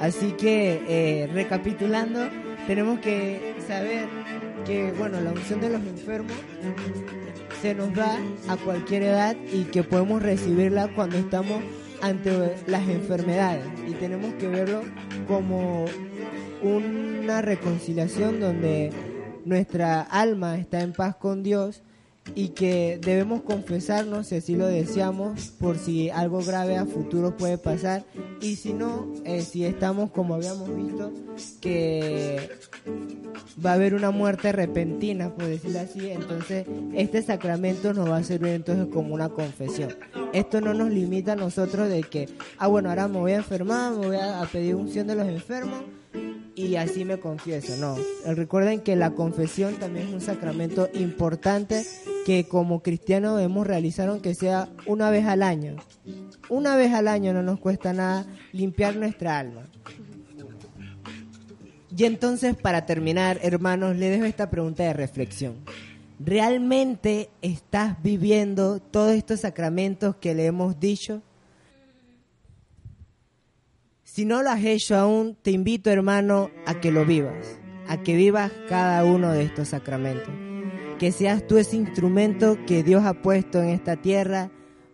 Así 0.00 0.32
que, 0.32 0.80
eh, 0.88 1.26
recapitulando, 1.32 2.28
tenemos 2.66 3.00
que 3.00 3.54
saber 3.66 4.06
que, 4.64 4.92
bueno, 4.92 5.20
la 5.20 5.32
unción 5.32 5.60
de 5.60 5.70
los 5.70 5.80
enfermos 5.82 6.32
se 7.60 7.74
nos 7.74 7.92
da 7.94 8.16
a 8.48 8.56
cualquier 8.56 9.02
edad 9.02 9.36
y 9.52 9.64
que 9.64 9.82
podemos 9.82 10.22
recibirla 10.22 10.88
cuando 10.94 11.16
estamos 11.16 11.60
ante 12.00 12.30
las 12.68 12.88
enfermedades 12.88 13.64
y 13.88 13.92
tenemos 13.94 14.32
que 14.34 14.46
verlo 14.46 14.82
como 15.26 15.86
una 16.62 17.42
reconciliación 17.42 18.38
donde 18.38 18.92
nuestra 19.44 20.02
alma 20.02 20.56
está 20.58 20.80
en 20.82 20.92
paz 20.92 21.16
con 21.16 21.42
Dios 21.42 21.82
y 22.34 22.48
que 22.48 22.98
debemos 23.02 23.42
confesarnos 23.42 24.28
si 24.28 24.36
así 24.36 24.56
lo 24.56 24.66
deseamos 24.66 25.48
por 25.58 25.78
si 25.78 26.10
algo 26.10 26.42
grave 26.42 26.76
a 26.76 26.86
futuro 26.86 27.36
puede 27.36 27.58
pasar 27.58 28.04
y 28.40 28.56
si 28.56 28.72
no, 28.72 29.12
eh, 29.24 29.42
si 29.42 29.64
estamos 29.64 30.10
como 30.10 30.34
habíamos 30.34 30.74
visto 30.74 31.12
que 31.60 32.50
va 33.64 33.72
a 33.72 33.74
haber 33.74 33.94
una 33.94 34.10
muerte 34.10 34.52
repentina, 34.52 35.34
por 35.34 35.46
decirlo 35.46 35.80
así, 35.80 36.10
entonces 36.10 36.66
este 36.94 37.22
sacramento 37.22 37.92
nos 37.92 38.08
va 38.10 38.18
a 38.18 38.24
servir 38.24 38.50
entonces 38.50 38.86
como 38.92 39.14
una 39.14 39.28
confesión. 39.28 39.94
Esto 40.32 40.60
no 40.60 40.74
nos 40.74 40.90
limita 40.90 41.32
a 41.32 41.36
nosotros 41.36 41.88
de 41.88 42.02
que, 42.02 42.28
ah 42.58 42.66
bueno, 42.66 42.90
ahora 42.90 43.08
me 43.08 43.18
voy 43.18 43.32
a 43.32 43.36
enfermar, 43.36 43.92
me 43.92 44.06
voy 44.06 44.16
a, 44.16 44.40
a 44.40 44.46
pedir 44.46 44.74
unción 44.74 45.06
de 45.06 45.14
los 45.14 45.26
enfermos 45.26 45.82
y 46.58 46.74
así 46.76 47.04
me 47.04 47.18
confieso. 47.18 47.76
No, 47.76 47.96
recuerden 48.34 48.80
que 48.80 48.96
la 48.96 49.12
confesión 49.12 49.76
también 49.76 50.08
es 50.08 50.14
un 50.14 50.20
sacramento 50.20 50.88
importante 50.92 51.84
que 52.26 52.48
como 52.48 52.82
cristianos 52.82 53.36
debemos 53.36 53.66
realizar 53.66 54.08
aunque 54.08 54.34
sea 54.34 54.68
una 54.86 55.10
vez 55.10 55.24
al 55.26 55.42
año. 55.42 55.76
Una 56.48 56.76
vez 56.76 56.92
al 56.92 57.06
año 57.08 57.32
no 57.32 57.42
nos 57.42 57.60
cuesta 57.60 57.92
nada 57.92 58.26
limpiar 58.52 58.96
nuestra 58.96 59.38
alma. 59.38 59.62
Y 61.96 62.04
entonces 62.04 62.56
para 62.56 62.86
terminar, 62.86 63.38
hermanos, 63.42 63.96
le 63.96 64.10
dejo 64.10 64.24
esta 64.24 64.50
pregunta 64.50 64.82
de 64.82 64.92
reflexión. 64.92 65.56
¿Realmente 66.18 67.30
estás 67.40 68.02
viviendo 68.02 68.80
todos 68.80 69.12
estos 69.12 69.40
sacramentos 69.40 70.16
que 70.16 70.34
le 70.34 70.46
hemos 70.46 70.80
dicho? 70.80 71.22
Si 74.18 74.24
no 74.24 74.42
lo 74.42 74.50
has 74.50 74.64
hecho 74.64 74.96
aún, 74.96 75.36
te 75.42 75.52
invito, 75.52 75.90
hermano, 75.90 76.50
a 76.66 76.80
que 76.80 76.90
lo 76.90 77.06
vivas, 77.06 77.60
a 77.86 78.02
que 78.02 78.16
vivas 78.16 78.50
cada 78.68 79.04
uno 79.04 79.32
de 79.32 79.44
estos 79.44 79.68
sacramentos. 79.68 80.34
Que 80.98 81.12
seas 81.12 81.46
tú 81.46 81.56
ese 81.56 81.76
instrumento 81.76 82.58
que 82.66 82.82
Dios 82.82 83.04
ha 83.04 83.22
puesto 83.22 83.62
en 83.62 83.68
esta 83.68 83.94
tierra 83.94 84.50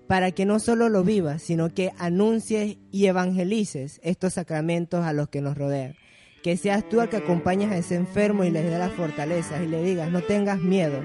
para 0.08 0.32
que 0.32 0.44
no 0.44 0.58
solo 0.58 0.90
lo 0.90 1.04
vivas, 1.04 1.40
sino 1.40 1.72
que 1.72 1.92
anuncies 1.96 2.76
y 2.90 3.06
evangelices 3.06 3.98
estos 4.04 4.34
sacramentos 4.34 5.06
a 5.06 5.14
los 5.14 5.30
que 5.30 5.40
nos 5.40 5.56
rodean. 5.56 5.94
Que 6.42 6.58
seas 6.58 6.86
tú 6.86 7.00
el 7.00 7.08
que 7.08 7.16
acompañas 7.16 7.72
a 7.72 7.78
ese 7.78 7.94
enfermo 7.94 8.44
y 8.44 8.50
le 8.50 8.62
dé 8.62 8.76
las 8.76 8.92
fortalezas 8.92 9.62
y 9.62 9.68
le 9.68 9.82
digas, 9.82 10.10
no 10.12 10.20
tengas 10.20 10.60
miedo. 10.60 11.00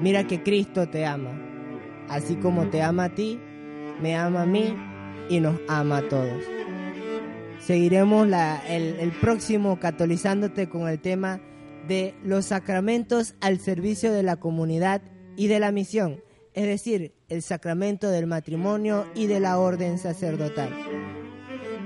Mira 0.00 0.26
que 0.26 0.42
Cristo 0.42 0.88
te 0.88 1.04
ama. 1.04 1.38
Así 2.08 2.36
como 2.36 2.70
te 2.70 2.80
ama 2.80 3.04
a 3.04 3.14
ti, 3.14 3.38
me 4.00 4.16
ama 4.16 4.44
a 4.44 4.46
mí 4.46 4.74
y 5.28 5.40
nos 5.40 5.60
ama 5.68 5.98
a 5.98 6.08
todos. 6.08 6.42
Seguiremos 7.60 8.26
la, 8.26 8.62
el, 8.66 8.96
el 8.98 9.12
próximo 9.12 9.78
catolizándote 9.78 10.68
con 10.68 10.88
el 10.88 11.00
tema 11.00 11.40
de 11.86 12.14
los 12.24 12.46
sacramentos 12.46 13.34
al 13.40 13.60
servicio 13.60 14.12
de 14.12 14.22
la 14.22 14.36
comunidad 14.36 15.02
y 15.36 15.46
de 15.46 15.60
la 15.60 15.72
misión, 15.72 16.22
es 16.54 16.66
decir, 16.66 17.14
el 17.28 17.42
sacramento 17.42 18.10
del 18.10 18.26
matrimonio 18.26 19.06
y 19.14 19.26
de 19.26 19.40
la 19.40 19.58
orden 19.58 19.98
sacerdotal. 19.98 20.70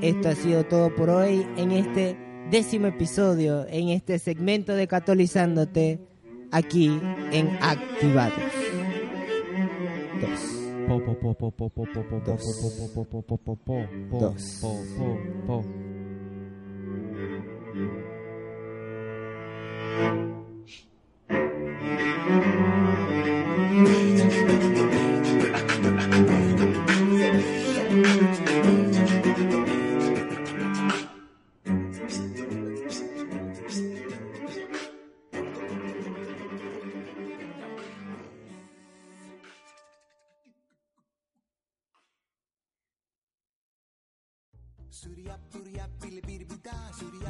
Esto 0.01 0.29
ha 0.29 0.35
sido 0.35 0.65
todo 0.65 0.95
por 0.95 1.11
hoy 1.11 1.47
en 1.57 1.71
este 1.71 2.17
décimo 2.51 2.87
episodio, 2.87 3.67
en 3.69 3.89
este 3.89 4.19
segmento 4.19 4.75
de 4.75 4.87
Catolizándote, 4.87 6.01
aquí 6.51 7.01
en 7.33 7.49
Activados. 7.61 8.64
dos, 14.11 14.61
dos. 15.47 15.65
Shh. 20.67 22.54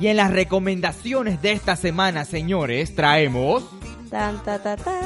Y 0.05 0.09
en 0.09 0.19
las 0.19 0.31
recomendaciones 0.31 1.41
de 1.41 1.53
esta 1.53 1.77
semana, 1.77 2.27
señores, 2.27 2.95
traemos... 2.95 3.65
Tan, 4.11 4.37
ta, 4.45 4.59
ta, 4.63 4.77
ta. 4.77 5.01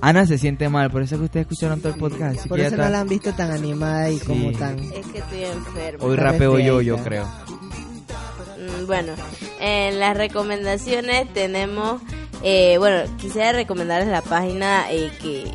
Ana 0.00 0.24
se 0.26 0.38
siente 0.38 0.70
mal, 0.70 0.90
por 0.90 1.02
eso 1.02 1.18
que 1.18 1.24
ustedes 1.24 1.44
escucharon 1.44 1.78
todo 1.82 1.92
el 1.92 1.98
podcast. 2.00 2.38
así 2.38 2.48
Por 2.48 2.58
que 2.58 2.64
eso 2.68 2.76
no 2.78 2.88
la 2.88 3.00
han 3.00 3.08
visto 3.08 3.34
tan 3.34 3.50
animada 3.50 4.08
y 4.08 4.18
Sí. 4.18 4.24
como 4.24 4.50
tan... 4.52 4.78
Es 4.78 5.04
que 5.08 5.18
estoy 5.18 5.44
enfermo. 5.44 6.06
Hoy 6.06 6.16
rapeo 6.16 6.58
yo, 6.58 6.80
yo 6.80 6.96
creo. 7.04 7.26
Mm, 7.26 8.86
Bueno, 8.86 9.12
en 9.60 10.00
las 10.00 10.16
recomendaciones 10.16 11.30
tenemos, 11.34 12.00
eh, 12.42 12.76
bueno, 12.78 13.02
quisiera 13.18 13.52
recomendarles 13.52 14.08
la 14.08 14.22
página 14.22 14.90
eh, 14.90 15.10
que 15.20 15.52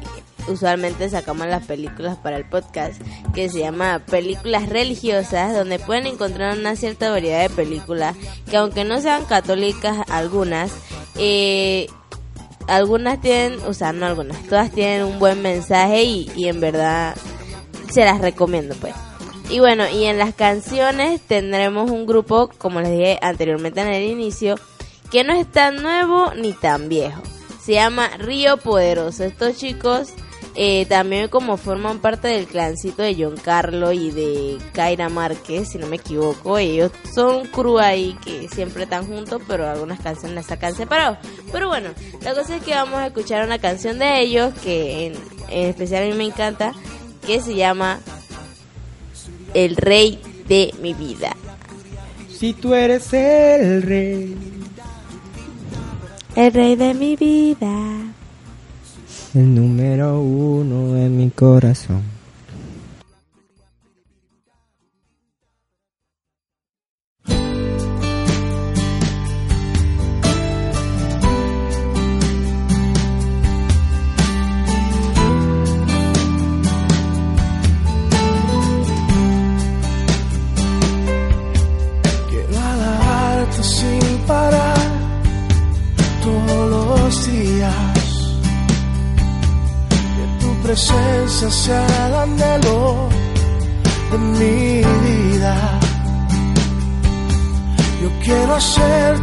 usualmente 0.48 1.10
sacamos 1.10 1.48
las 1.48 1.66
películas 1.66 2.18
para 2.18 2.38
el 2.38 2.46
podcast, 2.46 3.02
que 3.34 3.50
se 3.50 3.60
llama 3.60 4.04
Películas 4.10 4.70
Religiosas, 4.70 5.54
donde 5.54 5.80
pueden 5.80 6.08
encontrar 6.08 6.58
una 6.58 6.76
cierta 6.76 7.12
variedad 7.12 7.42
de 7.42 7.50
películas 7.50 8.16
que 8.50 8.58
aunque 8.58 8.84
no 8.84 9.02
sean 9.02 9.26
católicas 9.26 9.98
algunas, 10.10 10.72
eh, 11.18 11.88
algunas 12.68 13.20
tienen, 13.22 13.60
o 13.66 13.74
sea, 13.74 13.94
no 13.94 14.06
algunas, 14.06 14.42
todas 14.48 14.72
tienen 14.72 15.04
un 15.04 15.20
buen 15.20 15.42
mensaje 15.42 16.04
y, 16.04 16.32
y 16.36 16.48
en 16.48 16.60
verdad 16.60 17.16
se 17.92 18.06
las 18.06 18.22
recomiendo 18.22 18.76
pues. 18.76 18.96
Y 19.50 19.60
bueno, 19.60 19.90
y 19.90 20.06
en 20.06 20.20
las 20.20 20.36
canciones 20.36 21.22
tendremos 21.22 21.90
un 21.90 22.06
grupo, 22.06 22.52
como 22.60 22.82
les 22.82 22.92
dije 22.92 23.20
anteriormente 23.22 23.82
en 23.82 23.88
el 23.88 24.04
inicio, 24.04 24.56
que 25.10 25.24
no 25.24 25.34
es 25.34 25.52
tan 25.52 25.78
nuevo 25.78 26.32
ni 26.36 26.54
tan 26.54 26.88
viejo. 26.88 27.22
Se 27.60 27.74
llama 27.74 28.10
Río 28.20 28.58
Poderoso. 28.58 29.24
Estos 29.24 29.58
chicos 29.58 30.14
eh, 30.62 30.86
también 30.88 31.30
como 31.30 31.56
forman 31.56 32.00
parte 32.00 32.28
del 32.28 32.46
clancito 32.46 33.02
de 33.02 33.16
John 33.18 33.38
Carlo 33.38 33.94
y 33.94 34.12
de 34.12 34.58
Kaira 34.74 35.08
Márquez, 35.08 35.70
si 35.70 35.78
no 35.78 35.88
me 35.88 35.96
equivoco. 35.96 36.58
Ellos 36.58 36.92
son 37.16 37.48
crew 37.48 37.80
ahí 37.80 38.14
que 38.26 38.50
siempre 38.50 38.84
están 38.84 39.08
juntos, 39.08 39.42
pero 39.48 39.70
algunas 39.70 40.02
canciones 40.02 40.36
las 40.36 40.48
sacan 40.48 40.76
separados. 40.76 41.18
Pero 41.54 41.70
bueno, 41.70 41.92
la 42.24 42.36
cosa 42.36 42.58
es 42.58 42.62
que 42.62 42.72
vamos 42.72 42.96
a 42.96 43.08
escuchar 43.08 43.46
una 43.46 43.60
canción 43.60 44.00
de 44.00 44.20
ellos 44.20 44.54
que 44.62 45.06
en, 45.06 45.14
en 45.48 45.70
especial 45.70 46.04
a 46.04 46.08
mí 46.08 46.14
me 46.14 46.26
encanta, 46.26 46.74
que 47.26 47.40
se 47.40 47.56
llama 47.56 48.02
El 49.54 49.78
Rey 49.78 50.20
de 50.50 50.74
mi 50.82 50.94
vida. 50.94 51.38
Si 52.38 52.52
tú 52.52 52.74
eres 52.74 53.14
el 53.14 53.82
rey. 53.82 54.36
El 56.36 56.54
Rey 56.54 56.76
de 56.76 56.94
mi 56.94 57.16
vida. 57.16 58.09
El 59.36 59.54
número 59.54 60.20
uno 60.20 60.98
en 60.98 61.16
mi 61.16 61.30
corazón. 61.30 62.19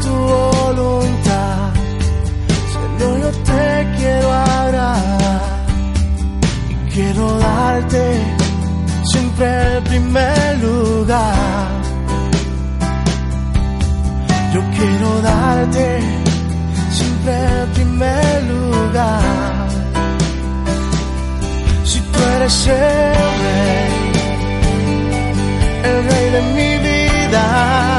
Tu 0.05 0.11
voluntad. 0.11 1.73
Señor, 2.73 3.21
yo 3.23 3.31
te 3.51 3.97
quiero 3.97 4.33
agradar. 4.33 5.67
Y 6.71 6.75
quiero 6.93 7.39
darte 7.39 8.05
siempre 9.05 9.47
el 9.77 9.83
primer 9.83 10.59
lugar. 10.59 11.67
Yo 14.55 14.61
quiero 14.77 15.21
darte 15.23 16.01
siempre 16.91 17.33
el 17.35 17.69
primer 17.77 18.43
lugar. 18.45 19.69
Si 21.85 22.01
tú 22.01 22.19
eres 22.37 22.67
el 22.67 23.25
rey, 23.45 23.91
el 25.85 26.05
rey 26.09 26.27
de 26.37 26.43
mi 26.57 26.71
vida, 26.89 27.96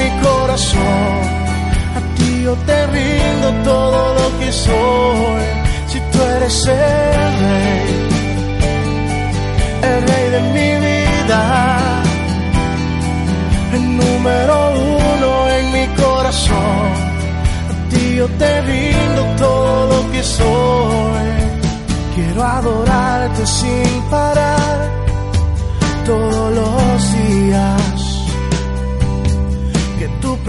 número 0.00 0.08
uno 0.08 0.08
en 0.08 0.12
mi 0.12 0.22
corazón. 0.22 1.40
te 2.66 2.86
rindo 2.86 3.48
todo 3.64 4.14
lo 4.14 4.38
que 4.38 4.52
soy. 4.52 5.44
Si 5.88 5.98
tú 6.12 6.22
eres 6.36 6.66
el 6.66 7.32
rey, 7.44 7.88
el 9.90 9.98
rey 10.08 10.30
de 10.34 10.40
mi 10.56 10.70
vida, 10.86 11.40
el 13.74 13.96
número 13.96 14.54
uno 14.74 15.48
en 15.56 15.72
mi 15.72 15.86
corazón. 16.02 16.90
A 17.70 17.90
ti 17.90 18.16
yo 18.16 18.26
te 18.40 18.60
rindo 18.62 19.22
todo 19.38 19.86
lo 19.92 20.10
que 20.12 20.22
soy. 20.22 21.30
Quiero 22.14 22.42
adorarte 22.42 23.46
sin 23.46 24.02
parar 24.10 24.39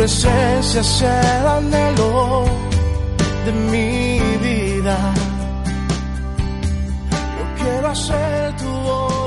presencia 0.01 0.83
sea 0.83 1.41
el 1.41 1.47
anhelo 1.59 2.43
de 3.45 3.51
mi 3.71 4.19
vida. 4.47 4.97
Yo 7.37 7.63
quiero 7.63 7.87
hacer 7.87 8.55
tu 8.57 8.65
voluntad. 8.65 9.20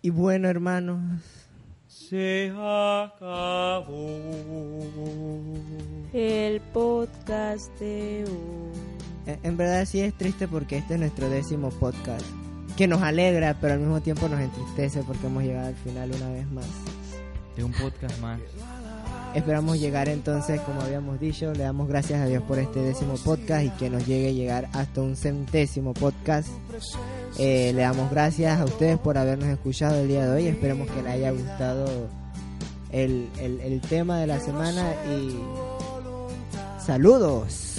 Y 0.00 0.10
bueno, 0.10 0.48
hermanos, 0.48 1.00
Se 1.88 2.50
acabó. 2.50 3.96
El 6.12 6.60
podcast 6.72 7.70
de 7.80 8.24
hoy. 8.26 8.78
en 9.26 9.38
en 9.42 9.56
verdad 9.56 9.84
sí 9.84 10.00
es 10.00 10.14
triste 10.14 10.46
porque 10.48 10.78
este 10.78 10.94
es 10.94 11.00
nuestro 11.00 11.28
décimo 11.28 11.70
podcast. 11.70 12.24
Que 12.76 12.86
nos 12.86 13.02
alegra, 13.02 13.58
pero 13.60 13.74
al 13.74 13.80
mismo 13.80 14.00
tiempo 14.00 14.28
nos 14.28 14.40
entristece 14.40 15.02
porque 15.02 15.26
hemos 15.26 15.42
llegado 15.42 15.66
al 15.68 15.74
final 15.74 16.12
una 16.14 16.30
vez 16.30 16.48
más. 16.52 16.66
De 17.56 17.64
un 17.64 17.72
podcast 17.72 18.18
más. 18.20 18.38
Esperamos 19.34 19.78
llegar 19.78 20.08
entonces, 20.08 20.60
como 20.62 20.80
habíamos 20.80 21.20
dicho, 21.20 21.52
le 21.52 21.62
damos 21.64 21.86
gracias 21.88 22.20
a 22.20 22.26
Dios 22.26 22.42
por 22.42 22.58
este 22.58 22.80
décimo 22.80 23.14
podcast 23.16 23.64
y 23.66 23.70
que 23.70 23.88
nos 23.90 24.06
llegue 24.06 24.28
a 24.28 24.32
llegar 24.32 24.68
hasta 24.72 25.00
un 25.00 25.16
centésimo 25.16 25.94
podcast. 25.94 26.48
Eh, 27.38 27.72
le 27.74 27.82
damos 27.82 28.10
gracias 28.10 28.58
a 28.60 28.64
ustedes 28.64 28.98
por 28.98 29.16
habernos 29.18 29.48
escuchado 29.48 29.96
el 30.00 30.08
día 30.08 30.26
de 30.26 30.32
hoy. 30.34 30.46
Esperemos 30.48 30.88
que 30.90 31.02
les 31.02 31.12
haya 31.12 31.30
gustado 31.30 31.86
el, 32.90 33.28
el- 33.40 33.60
el 33.60 33.80
tema 33.82 34.18
de 34.18 34.26
la 34.26 34.40
semana 34.40 34.92
y 35.14 35.36
saludos. 36.84 37.74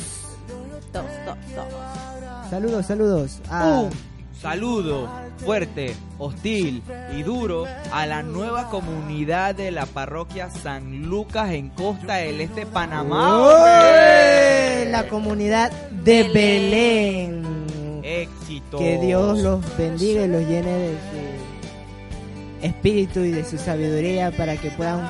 Dos, 0.94 1.04
dos, 1.26 1.36
dos. 1.56 2.50
Saludos, 2.50 2.86
saludos. 2.86 3.40
Ah, 3.50 3.82
Un 3.86 4.40
saludo 4.40 5.10
fuerte, 5.40 5.96
hostil 6.18 6.84
y 7.16 7.24
duro 7.24 7.66
a 7.92 8.06
la 8.06 8.24
nueva 8.24 8.70
comunidad 8.70 9.56
de 9.56 9.72
la 9.72 9.86
parroquia 9.86 10.50
San 10.50 11.04
Lucas 11.04 11.52
en 11.52 11.70
Costa 11.70 12.16
del 12.16 12.42
Este, 12.42 12.66
Panamá. 12.66 13.40
La 14.88 15.08
comunidad 15.10 15.72
de 15.92 16.24
Belén. 16.24 18.02
Éxito. 18.04 18.78
Que 18.78 18.98
Dios 18.98 19.40
los 19.40 19.78
bendiga 19.78 20.24
y 20.24 20.28
los 20.28 20.42
llene 20.48 20.72
de 20.72 20.92
su 20.92 22.66
espíritu 22.66 23.22
y 23.22 23.32
de 23.32 23.46
su 23.46 23.58
sabiduría 23.58 24.32
para 24.32 24.58
que 24.58 24.72
puedan 24.72 25.10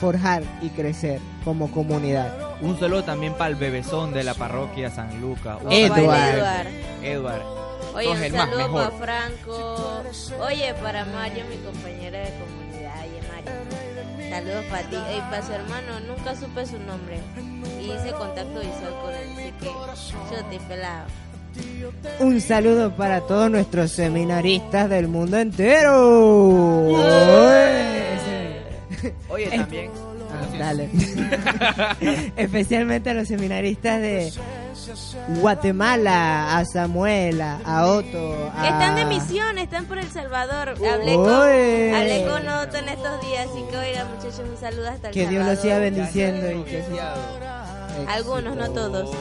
forjar 0.00 0.42
y 0.62 0.68
crecer 0.70 1.20
como 1.44 1.70
comunidad. 1.70 2.34
Un 2.60 2.78
saludo 2.78 3.04
también 3.04 3.34
para 3.34 3.50
el 3.50 3.56
bebezón 3.56 4.12
de 4.12 4.24
la 4.24 4.34
parroquia 4.34 4.90
San 4.90 5.20
Lucas. 5.20 5.58
Un 5.64 5.72
Edward. 5.72 6.66
Edward. 7.02 7.67
Oye, 7.94 8.08
un 8.08 8.32
saludo 8.32 8.72
para 8.72 8.90
Franco. 8.90 10.02
Oye, 10.40 10.74
para 10.82 11.04
Mario, 11.06 11.44
mi 11.50 11.56
compañera 11.56 12.18
de 12.18 12.32
comunidad. 12.38 12.94
Oye, 13.02 13.20
Mario. 13.28 14.30
Saludos 14.30 14.64
para 14.70 14.82
ti. 14.88 14.96
Y 15.16 15.20
para 15.20 15.42
su 15.42 15.52
hermano, 15.52 16.00
nunca 16.06 16.36
supe 16.36 16.66
su 16.66 16.78
nombre. 16.78 17.18
Y 17.80 17.90
hice 17.92 18.12
contacto 18.12 18.60
visual 18.60 18.94
con 19.02 19.14
él. 19.14 19.28
Así 19.30 19.52
que 19.60 20.36
yo 20.36 20.44
te 20.50 20.60
pelado. 20.68 21.06
Un 22.20 22.40
saludo 22.40 22.94
para 22.94 23.20
todos 23.22 23.50
nuestros 23.50 23.90
seminaristas 23.92 24.88
del 24.90 25.08
mundo 25.08 25.38
entero. 25.38 26.86
Oye, 29.28 29.48
también. 29.56 29.90
Ah, 30.30 30.46
dale. 30.58 30.90
Especialmente 32.36 33.10
a 33.10 33.14
los 33.14 33.28
seminaristas 33.28 34.00
de 34.00 34.32
Guatemala, 35.40 36.56
a 36.58 36.64
Samuela, 36.64 37.60
a 37.64 37.86
Otto. 37.86 38.50
Que 38.60 38.68
están 38.68 38.94
de 38.96 39.02
a- 39.02 39.06
misión, 39.06 39.58
están 39.58 39.84
por 39.86 39.98
El 39.98 40.10
Salvador. 40.10 40.70
Hablé 40.70 41.14
con, 41.14 41.30
Oye. 41.30 41.94
hablé 41.96 42.26
con 42.28 42.48
Otto 42.48 42.76
en 42.78 42.88
estos 42.88 43.20
días. 43.22 43.46
Así 43.50 43.64
que, 43.70 43.76
oiga, 43.76 44.04
muchachos, 44.04 44.42
un 44.48 44.56
saludo 44.58 44.88
hasta 44.88 45.08
El 45.08 45.14
Que 45.14 45.26
Dios 45.26 45.44
los 45.46 45.58
siga 45.60 45.78
bendiciendo 45.78 46.50
y 46.50 46.64
que 46.64 46.84
Algunos, 48.08 48.56
no 48.56 48.70
todos. 48.70 49.14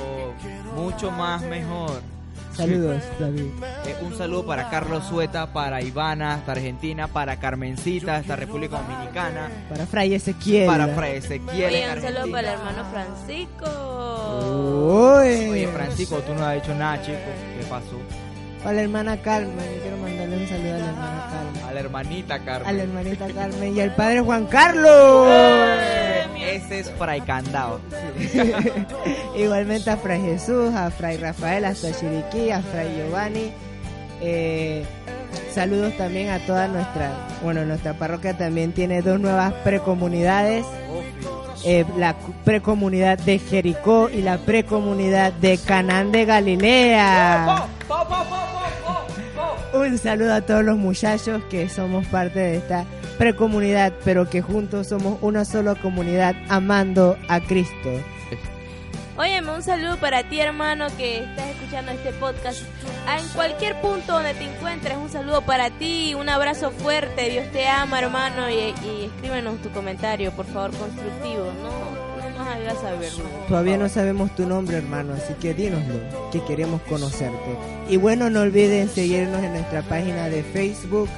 Mucho 0.76 1.12
más 1.12 1.42
mejor. 1.44 2.02
Saludos, 2.58 3.04
David. 3.20 3.44
Eh, 3.86 3.96
un 4.02 4.18
saludo 4.18 4.46
para 4.46 4.70
Carlos 4.70 5.06
Sueta, 5.06 5.54
para 5.54 5.82
Ivana, 5.82 6.34
hasta 6.34 6.54
Argentina, 6.54 7.08
para 7.08 7.38
Carmencita, 7.38 8.18
hasta 8.18 8.36
República 8.36 8.82
Dominicana, 8.82 9.50
Para 9.70 9.86
Fray 9.86 10.14
Ezequiel. 10.16 10.66
para 10.68 10.88
Fray 10.88 11.18
Ezequiel 11.18 11.74
Oye, 11.74 11.86
un 11.96 12.02
saludo 12.02 12.32
para 12.32 12.54
el 12.54 12.60
hermano 12.60 12.86
Francisco. 12.92 13.70
Oye. 15.20 15.50
Oye, 15.52 15.68
Francisco, 15.68 16.18
tú 16.20 16.34
no 16.34 16.46
has 16.46 16.56
dicho 16.56 16.74
nada, 16.76 17.02
chico. 17.02 17.18
¿Qué 17.60 17.66
pasó? 17.68 17.98
Para 18.64 18.74
la 18.74 18.82
hermana 18.82 19.18
Carmen. 19.22 19.56
Yo 19.76 19.82
quiero 19.82 19.98
mandarle 19.98 20.38
un 20.38 20.48
saludo 20.48 20.74
a 20.74 20.78
la 20.80 20.86
hermana 20.90 21.28
Carmen. 21.32 21.64
A 21.64 21.74
la 21.74 21.80
hermanita 21.80 22.40
Carmen. 22.40 22.68
A 22.68 22.74
la 22.74 22.84
hermanita 22.84 23.28
Carmen 23.34 23.76
y 23.78 23.82
al 23.82 23.96
padre 23.96 24.22
Juan 24.22 24.46
Carlos. 24.48 25.28
Es 26.70 26.92
Fray 26.92 27.22
Candado. 27.22 27.80
Igualmente 29.36 29.90
a 29.90 29.98
Fray 29.98 30.22
Jesús, 30.22 30.74
a 30.74 30.90
Fray 30.92 31.18
Rafael, 31.18 31.66
hasta 31.66 31.92
Chiriquí, 31.92 32.52
a 32.52 32.62
Fray 32.62 32.96
Giovanni. 32.96 33.52
Eh, 34.22 34.84
saludos 35.54 35.96
también 35.98 36.30
a 36.30 36.40
toda 36.40 36.68
nuestra, 36.68 37.12
bueno, 37.44 37.64
nuestra 37.66 37.94
parroquia 37.94 38.36
también 38.38 38.72
tiene 38.74 39.02
dos 39.02 39.20
nuevas 39.20 39.54
precomunidades. 39.64 40.66
eh, 41.66 41.86
la 41.98 42.16
precomunidad 42.46 43.18
de 43.18 43.40
Jericó 43.40 44.10
y 44.10 44.22
la 44.22 44.38
precomunidad 44.38 45.34
de 45.34 45.58
Canán 45.58 46.12
de 46.12 46.26
Galilea. 46.26 47.68
Un 49.74 49.98
saludo 49.98 50.34
a 50.34 50.42
todos 50.42 50.64
los 50.64 50.78
muchachos 50.78 51.44
que 51.50 51.68
somos 51.70 52.06
parte 52.08 52.40
de 52.40 52.58
esta 52.58 52.86
precomunidad, 53.18 53.94
pero 54.04 54.30
que 54.30 54.42
juntos 54.42 54.88
somos 54.88 55.18
una 55.22 55.46
sola 55.46 55.76
comunidad 55.76 56.36
amando 56.50 57.18
a 57.28 57.40
Cristo. 57.40 57.90
Óyeme, 59.18 59.52
un 59.52 59.64
saludo 59.64 59.98
para 59.98 60.30
ti, 60.30 60.40
hermano, 60.40 60.86
que 60.96 61.24
estás 61.24 61.48
escuchando 61.50 61.92
este 61.92 62.12
podcast. 62.14 62.62
Ah, 63.08 63.18
En 63.20 63.28
cualquier 63.30 63.82
punto 63.82 64.14
donde 64.14 64.36
te 64.36 64.44
encuentres, 64.44 64.96
un 64.96 65.10
saludo 65.10 65.42
para 65.42 65.72
ti, 65.72 66.14
un 66.14 66.30
abrazo 66.30 66.70
fuerte. 66.70 67.28
Dios 67.32 67.52
te 67.52 67.68
ama, 67.68 68.00
hermano, 68.00 68.48
y, 68.48 68.54
y 68.86 69.06
escríbenos 69.06 69.60
tu 69.64 69.70
comentario, 69.72 70.32
por 70.34 70.46
favor, 70.46 70.70
constructivo. 70.78 71.46
No, 71.64 72.30
no 72.30 72.38
nos 72.38 72.48
hagas 72.48 72.80
saber. 72.80 73.10
Todavía 73.48 73.78
no 73.78 73.90
sabemos 73.90 74.36
tu 74.36 74.46
nombre, 74.48 74.78
hermano, 74.78 75.14
así 75.16 75.34
que 75.42 75.56
dínoslo, 75.56 75.96
que 76.32 76.44
queremos 76.46 76.80
conocerte. 76.84 77.58
Y 77.90 77.98
bueno, 77.98 78.30
no 78.30 78.42
olviden 78.42 78.88
seguirnos 78.88 79.42
en 79.42 79.54
nuestra 79.54 79.82
página 79.82 80.30
de 80.30 80.44
Facebook. 80.44 81.10